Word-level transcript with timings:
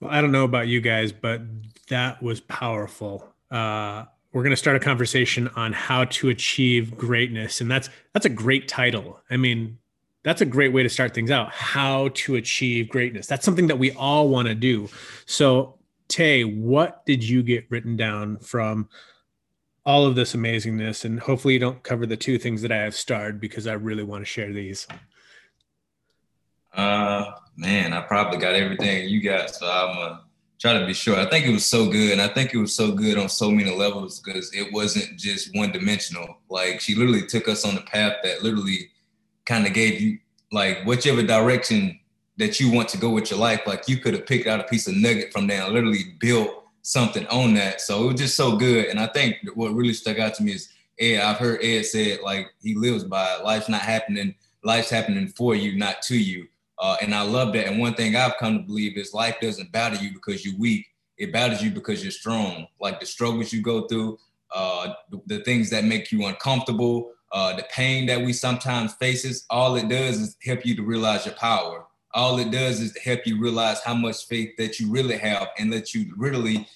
Well, 0.00 0.10
I 0.10 0.20
don't 0.20 0.32
know 0.32 0.44
about 0.44 0.68
you 0.68 0.80
guys, 0.80 1.12
but 1.12 1.42
that 1.88 2.22
was 2.22 2.40
powerful. 2.40 3.26
Uh, 3.50 4.04
we're 4.32 4.42
going 4.42 4.50
to 4.50 4.56
start 4.56 4.76
a 4.76 4.80
conversation 4.80 5.48
on 5.56 5.72
how 5.72 6.04
to 6.04 6.28
achieve 6.28 6.96
greatness, 6.96 7.60
and 7.60 7.70
that's 7.70 7.90
that's 8.12 8.26
a 8.26 8.30
great 8.30 8.68
title. 8.68 9.20
I 9.30 9.36
mean, 9.36 9.78
that's 10.22 10.40
a 10.40 10.46
great 10.46 10.72
way 10.72 10.82
to 10.82 10.88
start 10.88 11.14
things 11.14 11.30
out. 11.30 11.50
How 11.52 12.08
to 12.08 12.36
achieve 12.36 12.88
greatness. 12.88 13.26
That's 13.26 13.44
something 13.44 13.66
that 13.68 13.78
we 13.78 13.90
all 13.92 14.28
want 14.28 14.46
to 14.48 14.54
do. 14.54 14.88
So, 15.26 15.78
Tay, 16.08 16.44
what 16.44 17.04
did 17.06 17.24
you 17.24 17.42
get 17.42 17.70
written 17.70 17.96
down 17.96 18.38
from 18.38 18.88
all 19.84 20.06
of 20.06 20.14
this 20.14 20.34
amazingness? 20.34 21.04
And 21.04 21.18
hopefully, 21.18 21.54
you 21.54 21.60
don't 21.60 21.82
cover 21.82 22.06
the 22.06 22.16
two 22.16 22.38
things 22.38 22.62
that 22.62 22.70
I 22.70 22.78
have 22.78 22.94
starred 22.94 23.40
because 23.40 23.66
I 23.66 23.72
really 23.72 24.04
want 24.04 24.22
to 24.22 24.26
share 24.26 24.52
these. 24.52 24.86
Uh, 26.78 27.32
man, 27.56 27.92
I 27.92 28.00
probably 28.02 28.38
got 28.38 28.54
everything 28.54 29.08
you 29.08 29.20
got, 29.20 29.50
so 29.50 29.66
I'm 29.68 29.96
gonna 29.96 30.20
try 30.60 30.78
to 30.78 30.86
be 30.86 30.94
sure. 30.94 31.16
I 31.16 31.28
think 31.28 31.44
it 31.44 31.52
was 31.52 31.66
so 31.66 31.90
good, 31.90 32.12
and 32.12 32.20
I 32.20 32.28
think 32.28 32.54
it 32.54 32.58
was 32.58 32.72
so 32.72 32.92
good 32.92 33.18
on 33.18 33.28
so 33.28 33.50
many 33.50 33.74
levels 33.74 34.20
because 34.20 34.54
it 34.54 34.72
wasn't 34.72 35.18
just 35.18 35.50
one 35.56 35.72
dimensional. 35.72 36.38
Like 36.48 36.80
she 36.80 36.94
literally 36.94 37.26
took 37.26 37.48
us 37.48 37.64
on 37.64 37.74
the 37.74 37.80
path 37.80 38.18
that 38.22 38.44
literally 38.44 38.90
kind 39.44 39.66
of 39.66 39.72
gave 39.72 40.00
you 40.00 40.18
like 40.52 40.84
whichever 40.84 41.20
direction 41.20 41.98
that 42.36 42.60
you 42.60 42.70
want 42.70 42.88
to 42.90 42.98
go 42.98 43.10
with 43.10 43.32
your 43.32 43.40
life. 43.40 43.62
Like 43.66 43.88
you 43.88 43.96
could 43.98 44.14
have 44.14 44.26
picked 44.26 44.46
out 44.46 44.60
a 44.60 44.64
piece 44.64 44.86
of 44.86 44.94
nugget 44.94 45.32
from 45.32 45.48
there 45.48 45.64
and 45.64 45.74
literally 45.74 46.14
built 46.20 46.62
something 46.82 47.26
on 47.26 47.54
that. 47.54 47.80
So 47.80 48.04
it 48.04 48.12
was 48.12 48.20
just 48.20 48.36
so 48.36 48.56
good. 48.56 48.86
And 48.86 49.00
I 49.00 49.08
think 49.08 49.38
what 49.54 49.74
really 49.74 49.94
stuck 49.94 50.20
out 50.20 50.34
to 50.34 50.44
me 50.44 50.52
is 50.52 50.68
Ed. 51.00 51.22
I've 51.22 51.38
heard 51.38 51.58
Ed 51.60 51.86
say 51.86 52.20
like 52.22 52.46
he 52.62 52.76
lives 52.76 53.02
by 53.02 53.38
life's 53.38 53.68
not 53.68 53.80
happening, 53.80 54.36
life's 54.62 54.90
happening 54.90 55.26
for 55.26 55.56
you, 55.56 55.76
not 55.76 56.02
to 56.02 56.16
you. 56.16 56.46
Uh, 56.80 56.96
and 57.00 57.14
I 57.14 57.22
love 57.22 57.52
that. 57.54 57.66
And 57.66 57.78
one 57.78 57.94
thing 57.94 58.14
I've 58.14 58.36
come 58.38 58.58
to 58.58 58.64
believe 58.64 58.96
is 58.96 59.12
life 59.12 59.36
doesn't 59.40 59.72
battle 59.72 59.98
you 59.98 60.12
because 60.12 60.44
you're 60.44 60.58
weak. 60.58 60.86
It 61.16 61.32
batters 61.32 61.62
you 61.62 61.70
because 61.70 62.02
you're 62.02 62.12
strong. 62.12 62.66
Like 62.80 63.00
the 63.00 63.06
struggles 63.06 63.52
you 63.52 63.62
go 63.62 63.86
through, 63.88 64.18
uh, 64.54 64.94
the, 65.10 65.20
the, 65.26 65.44
things 65.44 65.70
that 65.70 65.84
make 65.84 66.12
you 66.12 66.26
uncomfortable, 66.26 67.10
uh, 67.32 67.56
the 67.56 67.66
pain 67.72 68.06
that 68.06 68.20
we 68.20 68.32
sometimes 68.32 68.94
faces, 68.94 69.44
all 69.50 69.74
it 69.76 69.88
does 69.88 70.20
is 70.20 70.36
help 70.44 70.64
you 70.64 70.76
to 70.76 70.82
realize 70.82 71.26
your 71.26 71.34
power. 71.34 71.84
All 72.14 72.38
it 72.38 72.50
does 72.50 72.80
is 72.80 72.92
to 72.92 73.00
help 73.00 73.26
you 73.26 73.40
realize 73.40 73.82
how 73.82 73.94
much 73.94 74.26
faith 74.26 74.56
that 74.56 74.80
you 74.80 74.90
really 74.90 75.18
have 75.18 75.48
and 75.58 75.70
let 75.70 75.94
you 75.94 76.14
really, 76.16 76.66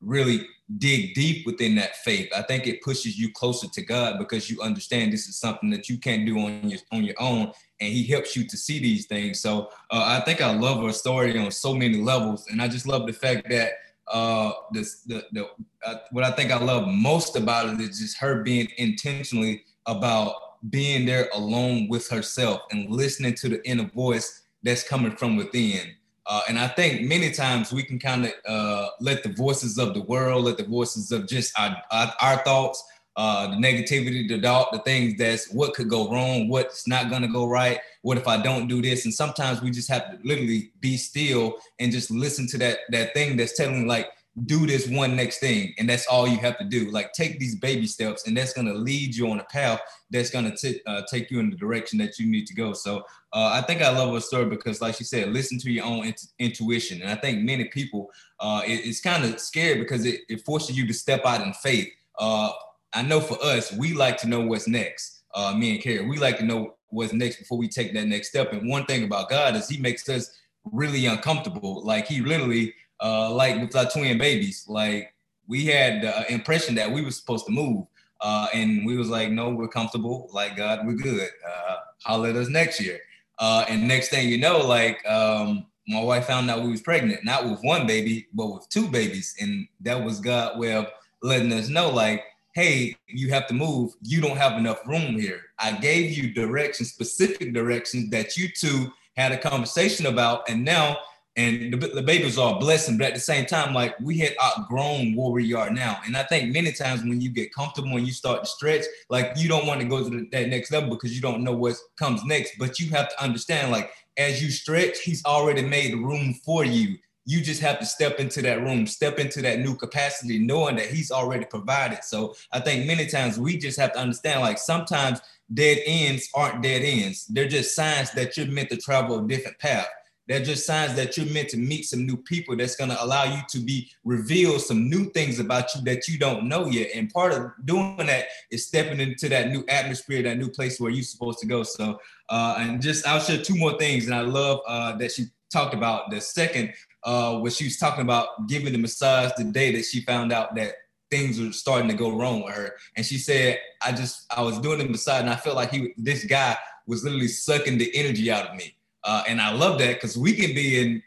really 0.00 0.46
dig 0.78 1.14
deep 1.14 1.46
within 1.46 1.74
that 1.74 1.96
faith. 1.96 2.28
I 2.36 2.42
think 2.42 2.66
it 2.66 2.82
pushes 2.82 3.18
you 3.18 3.32
closer 3.32 3.66
to 3.68 3.82
God 3.82 4.18
because 4.18 4.48
you 4.48 4.60
understand 4.62 5.12
this 5.12 5.26
is 5.26 5.38
something 5.38 5.70
that 5.70 5.88
you 5.88 5.98
can't 5.98 6.26
do 6.26 6.38
on 6.38 6.68
your 6.68 6.80
on 6.92 7.04
your 7.04 7.16
own, 7.18 7.52
and 7.80 7.92
He 7.92 8.04
helps 8.04 8.36
you 8.36 8.46
to 8.46 8.56
see 8.56 8.78
these 8.78 9.06
things. 9.06 9.40
So 9.40 9.70
uh, 9.90 10.20
I 10.20 10.24
think 10.24 10.40
I 10.40 10.54
love 10.54 10.82
her 10.84 10.92
story 10.92 11.38
on 11.38 11.50
so 11.50 11.74
many 11.74 11.96
levels, 11.96 12.46
and 12.48 12.62
I 12.62 12.68
just 12.68 12.86
love 12.86 13.06
the 13.06 13.12
fact 13.12 13.48
that 13.50 13.72
uh, 14.10 14.52
this 14.72 15.02
the 15.02 15.24
the 15.32 15.48
uh, 15.84 15.94
what 16.12 16.24
I 16.24 16.30
think 16.30 16.50
I 16.50 16.58
love 16.58 16.88
most 16.88 17.36
about 17.36 17.68
it 17.68 17.80
is 17.80 17.98
just 17.98 18.18
her 18.18 18.42
being 18.42 18.68
intentionally 18.78 19.64
about 19.86 20.34
being 20.68 21.06
there 21.06 21.28
alone 21.32 21.88
with 21.88 22.08
herself 22.08 22.60
and 22.70 22.90
listening 22.90 23.34
to 23.34 23.48
the 23.48 23.66
inner 23.66 23.88
voice 23.88 24.42
that's 24.62 24.86
coming 24.86 25.16
from 25.16 25.36
within. 25.36 25.94
Uh, 26.30 26.42
and 26.48 26.60
I 26.60 26.68
think 26.68 27.02
many 27.02 27.32
times 27.32 27.72
we 27.72 27.82
can 27.82 27.98
kind 27.98 28.24
of 28.24 28.32
uh, 28.46 28.90
let 29.00 29.24
the 29.24 29.30
voices 29.30 29.78
of 29.78 29.94
the 29.94 30.02
world, 30.02 30.44
let 30.44 30.58
the 30.58 30.64
voices 30.64 31.10
of 31.10 31.26
just 31.26 31.52
our, 31.58 31.76
our, 31.90 32.14
our 32.22 32.36
thoughts, 32.44 32.84
uh, 33.16 33.48
the 33.48 33.56
negativity, 33.56 34.28
the 34.28 34.38
doubt, 34.38 34.70
the 34.70 34.78
things 34.78 35.18
that's 35.18 35.52
what 35.52 35.74
could 35.74 35.88
go 35.88 36.08
wrong, 36.08 36.48
what's 36.48 36.86
not 36.86 37.10
going 37.10 37.22
to 37.22 37.28
go 37.28 37.48
right, 37.48 37.80
what 38.02 38.16
if 38.16 38.28
I 38.28 38.40
don't 38.40 38.68
do 38.68 38.80
this? 38.80 39.06
And 39.06 39.12
sometimes 39.12 39.60
we 39.60 39.72
just 39.72 39.90
have 39.90 40.08
to 40.08 40.18
literally 40.22 40.70
be 40.78 40.96
still 40.96 41.58
and 41.80 41.90
just 41.90 42.12
listen 42.12 42.46
to 42.46 42.58
that 42.58 42.78
that 42.90 43.12
thing 43.12 43.36
that's 43.36 43.56
telling 43.56 43.88
like, 43.88 44.08
do 44.44 44.66
this 44.66 44.88
one 44.88 45.16
next 45.16 45.38
thing 45.38 45.74
and 45.78 45.88
that's 45.88 46.06
all 46.06 46.26
you 46.26 46.38
have 46.38 46.56
to 46.58 46.64
do. 46.64 46.90
Like 46.90 47.12
take 47.12 47.38
these 47.38 47.56
baby 47.56 47.86
steps 47.86 48.26
and 48.26 48.36
that's 48.36 48.52
going 48.52 48.66
to 48.68 48.74
lead 48.74 49.14
you 49.14 49.30
on 49.30 49.40
a 49.40 49.44
path 49.44 49.80
that's 50.10 50.30
going 50.30 50.54
to 50.54 50.80
uh, 50.86 51.02
take 51.10 51.30
you 51.30 51.40
in 51.40 51.50
the 51.50 51.56
direction 51.56 51.98
that 51.98 52.18
you 52.18 52.26
need 52.30 52.46
to 52.46 52.54
go. 52.54 52.72
So 52.72 53.04
uh, 53.32 53.50
i 53.54 53.60
think 53.60 53.80
i 53.80 53.88
love 53.90 54.12
her 54.12 54.20
story 54.20 54.46
because 54.46 54.80
like 54.80 54.96
she 54.96 55.04
said 55.04 55.28
listen 55.32 55.56
to 55.56 55.70
your 55.70 55.84
own 55.84 56.04
int- 56.04 56.32
intuition. 56.38 57.00
And 57.02 57.10
i 57.10 57.14
think 57.14 57.42
many 57.42 57.64
people 57.64 58.10
uh, 58.40 58.62
it, 58.66 58.86
it's 58.86 59.00
kind 59.00 59.24
of 59.24 59.38
scary 59.40 59.78
because 59.78 60.04
it, 60.04 60.20
it, 60.28 60.44
forces 60.44 60.76
you 60.76 60.86
to 60.86 60.94
step 60.94 61.24
out 61.24 61.40
in 61.40 61.52
faith. 61.54 61.88
Uh, 62.18 62.50
i 62.92 63.02
know 63.02 63.20
for 63.20 63.38
us 63.42 63.72
we 63.72 63.94
like 63.94 64.16
to 64.18 64.28
know 64.28 64.40
what's 64.40 64.66
next 64.66 65.20
uh, 65.34 65.54
me 65.56 65.72
and 65.72 65.82
Carrie, 65.82 66.06
we 66.06 66.18
like 66.18 66.38
to 66.38 66.44
know 66.44 66.74
what's 66.88 67.12
next 67.12 67.36
before 67.36 67.58
we 67.58 67.68
take 67.68 67.94
that 67.94 68.06
next 68.06 68.28
step. 68.28 68.52
And 68.52 68.68
one 68.68 68.84
thing 68.86 69.04
about 69.04 69.30
god 69.30 69.54
is 69.56 69.68
he 69.68 69.78
makes 69.78 70.08
us 70.08 70.36
really 70.64 71.06
uncomfortable. 71.06 71.84
Like 71.84 72.06
he 72.06 72.20
literally 72.20 72.74
uh, 73.02 73.32
like 73.32 73.60
with 73.60 73.74
our 73.76 73.86
twin 73.86 74.18
babies. 74.18 74.64
Like 74.68 75.14
we 75.48 75.66
had 75.66 76.02
the 76.02 76.32
impression 76.32 76.74
that 76.76 76.90
we 76.90 77.02
were 77.02 77.10
supposed 77.10 77.46
to 77.46 77.52
move. 77.52 77.86
Uh, 78.20 78.48
and 78.52 78.84
we 78.84 78.96
was 78.96 79.08
like, 79.08 79.30
no, 79.30 79.48
we're 79.50 79.68
comfortable. 79.68 80.28
Like 80.32 80.56
God, 80.56 80.86
we're 80.86 80.92
good. 80.92 81.28
Uh, 81.46 81.76
holler 82.04 82.28
at 82.28 82.36
us 82.36 82.48
next 82.48 82.80
year. 82.80 83.00
Uh, 83.38 83.64
and 83.68 83.88
next 83.88 84.08
thing 84.08 84.28
you 84.28 84.38
know, 84.38 84.58
like 84.58 85.04
um, 85.08 85.66
my 85.88 86.02
wife 86.02 86.26
found 86.26 86.50
out 86.50 86.62
we 86.62 86.70
was 86.70 86.82
pregnant, 86.82 87.24
not 87.24 87.48
with 87.48 87.58
one 87.62 87.86
baby, 87.86 88.28
but 88.34 88.46
with 88.46 88.68
two 88.68 88.86
babies. 88.88 89.34
And 89.40 89.66
that 89.80 90.02
was 90.04 90.20
God 90.20 90.58
way 90.58 90.74
of 90.74 90.86
letting 91.22 91.52
us 91.52 91.68
know, 91.68 91.90
like, 91.90 92.22
hey, 92.54 92.96
you 93.06 93.30
have 93.30 93.46
to 93.46 93.54
move. 93.54 93.92
You 94.02 94.20
don't 94.20 94.36
have 94.36 94.58
enough 94.58 94.86
room 94.86 95.18
here. 95.18 95.40
I 95.58 95.72
gave 95.72 96.12
you 96.12 96.32
directions, 96.32 96.92
specific 96.92 97.54
directions 97.54 98.10
that 98.10 98.36
you 98.36 98.48
two 98.48 98.92
had 99.16 99.32
a 99.32 99.38
conversation 99.38 100.06
about. 100.06 100.48
And 100.48 100.64
now 100.64 100.98
and 101.36 101.72
the, 101.72 101.86
the 101.88 102.02
babies 102.02 102.38
are 102.38 102.58
blessing, 102.58 102.98
but 102.98 103.06
at 103.06 103.14
the 103.14 103.20
same 103.20 103.46
time, 103.46 103.72
like 103.72 103.98
we 104.00 104.18
had 104.18 104.34
outgrown 104.42 105.14
where 105.14 105.30
we 105.30 105.54
are 105.54 105.70
now. 105.70 106.00
And 106.04 106.16
I 106.16 106.24
think 106.24 106.52
many 106.52 106.72
times 106.72 107.02
when 107.02 107.20
you 107.20 107.30
get 107.30 107.54
comfortable 107.54 107.96
and 107.96 108.06
you 108.06 108.12
start 108.12 108.42
to 108.42 108.46
stretch, 108.46 108.84
like 109.08 109.32
you 109.36 109.48
don't 109.48 109.66
want 109.66 109.80
to 109.80 109.86
go 109.86 110.02
to 110.02 110.10
the, 110.10 110.28
that 110.32 110.48
next 110.48 110.72
level 110.72 110.90
because 110.90 111.14
you 111.14 111.22
don't 111.22 111.44
know 111.44 111.52
what 111.52 111.76
comes 111.96 112.24
next. 112.24 112.58
But 112.58 112.80
you 112.80 112.90
have 112.90 113.08
to 113.10 113.22
understand, 113.22 113.70
like 113.70 113.92
as 114.16 114.42
you 114.42 114.50
stretch, 114.50 115.00
he's 115.00 115.24
already 115.24 115.62
made 115.62 115.94
room 115.94 116.34
for 116.44 116.64
you. 116.64 116.96
You 117.26 117.40
just 117.40 117.60
have 117.60 117.78
to 117.78 117.86
step 117.86 118.18
into 118.18 118.42
that 118.42 118.62
room, 118.62 118.86
step 118.86 119.20
into 119.20 119.40
that 119.42 119.60
new 119.60 119.76
capacity, 119.76 120.38
knowing 120.38 120.76
that 120.76 120.86
he's 120.86 121.12
already 121.12 121.44
provided. 121.44 122.02
So 122.02 122.34
I 122.50 122.58
think 122.58 122.86
many 122.86 123.06
times 123.06 123.38
we 123.38 123.56
just 123.56 123.78
have 123.78 123.92
to 123.92 124.00
understand, 124.00 124.40
like 124.40 124.58
sometimes 124.58 125.20
dead 125.54 125.78
ends 125.86 126.28
aren't 126.34 126.62
dead 126.62 126.82
ends. 126.82 127.26
They're 127.26 127.46
just 127.48 127.76
signs 127.76 128.10
that 128.12 128.36
you're 128.36 128.46
meant 128.46 128.70
to 128.70 128.76
travel 128.76 129.24
a 129.24 129.28
different 129.28 129.58
path. 129.58 129.86
They're 130.30 130.38
just 130.38 130.64
signs 130.64 130.94
that 130.94 131.16
you're 131.16 131.26
meant 131.26 131.48
to 131.48 131.56
meet 131.56 131.86
some 131.86 132.06
new 132.06 132.16
people 132.16 132.54
that's 132.54 132.76
going 132.76 132.90
to 132.90 133.04
allow 133.04 133.24
you 133.24 133.42
to 133.48 133.58
be 133.58 133.90
reveal 134.04 134.60
some 134.60 134.88
new 134.88 135.10
things 135.10 135.40
about 135.40 135.74
you 135.74 135.82
that 135.82 136.06
you 136.06 136.20
don't 136.20 136.48
know 136.48 136.66
yet. 136.66 136.90
And 136.94 137.12
part 137.12 137.32
of 137.32 137.50
doing 137.64 137.96
that 138.06 138.26
is 138.48 138.64
stepping 138.64 139.00
into 139.00 139.28
that 139.28 139.50
new 139.50 139.64
atmosphere, 139.68 140.22
that 140.22 140.38
new 140.38 140.48
place 140.48 140.78
where 140.78 140.92
you're 140.92 141.02
supposed 141.02 141.40
to 141.40 141.48
go. 141.48 141.64
So, 141.64 141.98
uh, 142.28 142.54
and 142.58 142.80
just 142.80 143.04
I'll 143.08 143.18
share 143.18 143.42
two 143.42 143.56
more 143.56 143.76
things. 143.76 144.06
And 144.06 144.14
I 144.14 144.20
love 144.20 144.60
uh, 144.68 144.96
that 144.98 145.10
she 145.10 145.24
talked 145.52 145.74
about 145.74 146.12
the 146.12 146.20
second, 146.20 146.74
uh, 147.02 147.40
when 147.40 147.50
she 147.50 147.64
was 147.64 147.76
talking 147.76 148.02
about 148.02 148.46
giving 148.46 148.72
the 148.72 148.78
massage 148.78 149.32
the 149.36 149.42
day 149.42 149.72
that 149.72 149.84
she 149.84 150.02
found 150.02 150.32
out 150.32 150.54
that 150.54 150.74
things 151.10 151.40
were 151.40 151.50
starting 151.50 151.88
to 151.88 151.96
go 151.96 152.16
wrong 152.16 152.44
with 152.44 152.54
her. 152.54 152.76
And 152.96 153.04
she 153.04 153.18
said, 153.18 153.58
I 153.84 153.90
just, 153.90 154.32
I 154.32 154.42
was 154.42 154.60
doing 154.60 154.78
the 154.78 154.84
massage 154.84 155.22
and 155.22 155.30
I 155.30 155.34
felt 155.34 155.56
like 155.56 155.72
he, 155.72 155.92
this 155.96 156.24
guy 156.24 156.56
was 156.86 157.02
literally 157.02 157.26
sucking 157.26 157.78
the 157.78 157.90
energy 157.96 158.30
out 158.30 158.46
of 158.46 158.54
me. 158.54 158.76
Uh, 159.04 159.22
and 159.28 159.40
I 159.40 159.52
love 159.52 159.78
that 159.78 159.94
because 159.94 160.16
we 160.16 160.34
can 160.34 160.54
be 160.54 160.80
in 160.80 161.02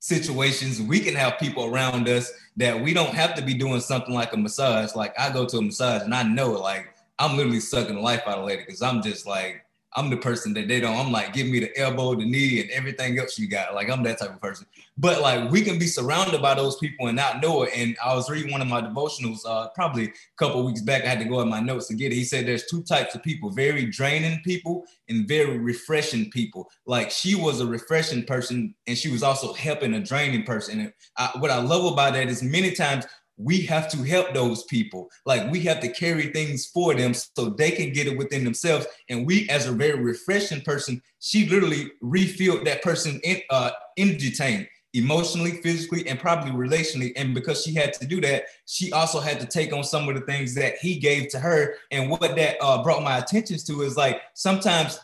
situations, 0.00 0.80
we 0.80 1.00
can 1.00 1.14
have 1.14 1.38
people 1.38 1.66
around 1.66 2.08
us 2.08 2.32
that 2.56 2.80
we 2.80 2.92
don't 2.92 3.14
have 3.14 3.34
to 3.34 3.42
be 3.42 3.54
doing 3.54 3.80
something 3.80 4.14
like 4.14 4.32
a 4.32 4.36
massage. 4.36 4.94
Like 4.94 5.18
I 5.18 5.32
go 5.32 5.46
to 5.46 5.58
a 5.58 5.62
massage 5.62 6.02
and 6.02 6.14
I 6.14 6.22
know 6.22 6.50
like 6.50 6.94
I'm 7.18 7.36
literally 7.36 7.60
sucking 7.60 7.94
the 7.94 8.00
life 8.00 8.22
out 8.26 8.38
of 8.38 8.46
lady 8.46 8.62
because 8.64 8.82
I'm 8.82 9.02
just 9.02 9.26
like 9.26 9.64
I'm 9.94 10.08
the 10.08 10.16
person 10.16 10.54
that 10.54 10.68
they 10.68 10.80
don't. 10.80 10.96
I'm 10.96 11.12
like, 11.12 11.32
give 11.32 11.46
me 11.46 11.60
the 11.60 11.78
elbow, 11.78 12.14
the 12.14 12.24
knee, 12.24 12.60
and 12.60 12.70
everything 12.70 13.18
else 13.18 13.38
you 13.38 13.46
got. 13.46 13.74
Like 13.74 13.90
I'm 13.90 14.02
that 14.04 14.18
type 14.18 14.30
of 14.30 14.40
person. 14.40 14.66
But 14.96 15.20
like 15.20 15.50
we 15.50 15.62
can 15.62 15.78
be 15.78 15.86
surrounded 15.86 16.40
by 16.40 16.54
those 16.54 16.76
people 16.76 17.08
and 17.08 17.16
not 17.16 17.42
know 17.42 17.62
it. 17.64 17.70
And 17.74 17.96
I 18.02 18.14
was 18.14 18.30
reading 18.30 18.52
one 18.52 18.62
of 18.62 18.68
my 18.68 18.80
devotionals 18.80 19.40
uh, 19.46 19.68
probably 19.74 20.06
a 20.06 20.12
couple 20.36 20.64
weeks 20.64 20.80
back. 20.80 21.04
I 21.04 21.08
had 21.08 21.18
to 21.18 21.26
go 21.26 21.40
in 21.40 21.48
my 21.48 21.60
notes 21.60 21.88
to 21.88 21.94
get 21.94 22.12
it. 22.12 22.14
He 22.14 22.24
said 22.24 22.46
there's 22.46 22.66
two 22.66 22.82
types 22.82 23.14
of 23.14 23.22
people: 23.22 23.50
very 23.50 23.86
draining 23.86 24.40
people 24.44 24.84
and 25.08 25.28
very 25.28 25.58
refreshing 25.58 26.30
people. 26.30 26.70
Like 26.86 27.10
she 27.10 27.34
was 27.34 27.60
a 27.60 27.66
refreshing 27.66 28.24
person, 28.24 28.74
and 28.86 28.96
she 28.96 29.10
was 29.10 29.22
also 29.22 29.52
helping 29.52 29.94
a 29.94 30.00
draining 30.00 30.44
person. 30.44 30.80
And 30.80 30.92
I, 31.18 31.30
what 31.38 31.50
I 31.50 31.60
love 31.60 31.92
about 31.92 32.14
that 32.14 32.28
is 32.28 32.42
many 32.42 32.72
times 32.72 33.04
we 33.42 33.62
have 33.62 33.90
to 33.90 33.98
help 33.98 34.32
those 34.34 34.64
people. 34.64 35.10
Like 35.26 35.50
we 35.50 35.60
have 35.60 35.80
to 35.80 35.88
carry 35.88 36.28
things 36.28 36.66
for 36.66 36.94
them 36.94 37.14
so 37.14 37.50
they 37.50 37.70
can 37.70 37.92
get 37.92 38.06
it 38.06 38.16
within 38.16 38.44
themselves. 38.44 38.86
And 39.08 39.26
we, 39.26 39.48
as 39.48 39.66
a 39.66 39.72
very 39.72 39.98
refreshing 39.98 40.62
person, 40.62 41.02
she 41.20 41.48
literally 41.48 41.90
refilled 42.00 42.66
that 42.66 42.82
person 42.82 43.20
in 43.24 43.40
uh, 43.50 43.70
energy 43.96 44.30
tank 44.30 44.68
emotionally, 44.94 45.52
physically, 45.62 46.06
and 46.06 46.18
probably 46.18 46.52
relationally. 46.52 47.12
And 47.16 47.34
because 47.34 47.64
she 47.64 47.74
had 47.74 47.94
to 47.94 48.06
do 48.06 48.20
that, 48.20 48.44
she 48.66 48.92
also 48.92 49.20
had 49.20 49.40
to 49.40 49.46
take 49.46 49.72
on 49.72 49.84
some 49.84 50.08
of 50.08 50.14
the 50.14 50.20
things 50.22 50.54
that 50.54 50.76
he 50.78 50.98
gave 50.98 51.28
to 51.30 51.38
her. 51.38 51.74
And 51.90 52.10
what 52.10 52.36
that 52.36 52.56
uh, 52.60 52.82
brought 52.82 53.02
my 53.02 53.18
attention 53.18 53.56
to 53.66 53.82
is 53.82 53.96
like 53.96 54.20
sometimes 54.34 55.00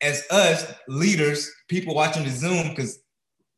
as 0.00 0.24
us 0.30 0.72
leaders, 0.88 1.50
people 1.68 1.94
watching 1.94 2.24
the 2.24 2.30
Zoom, 2.30 2.70
because 2.70 3.00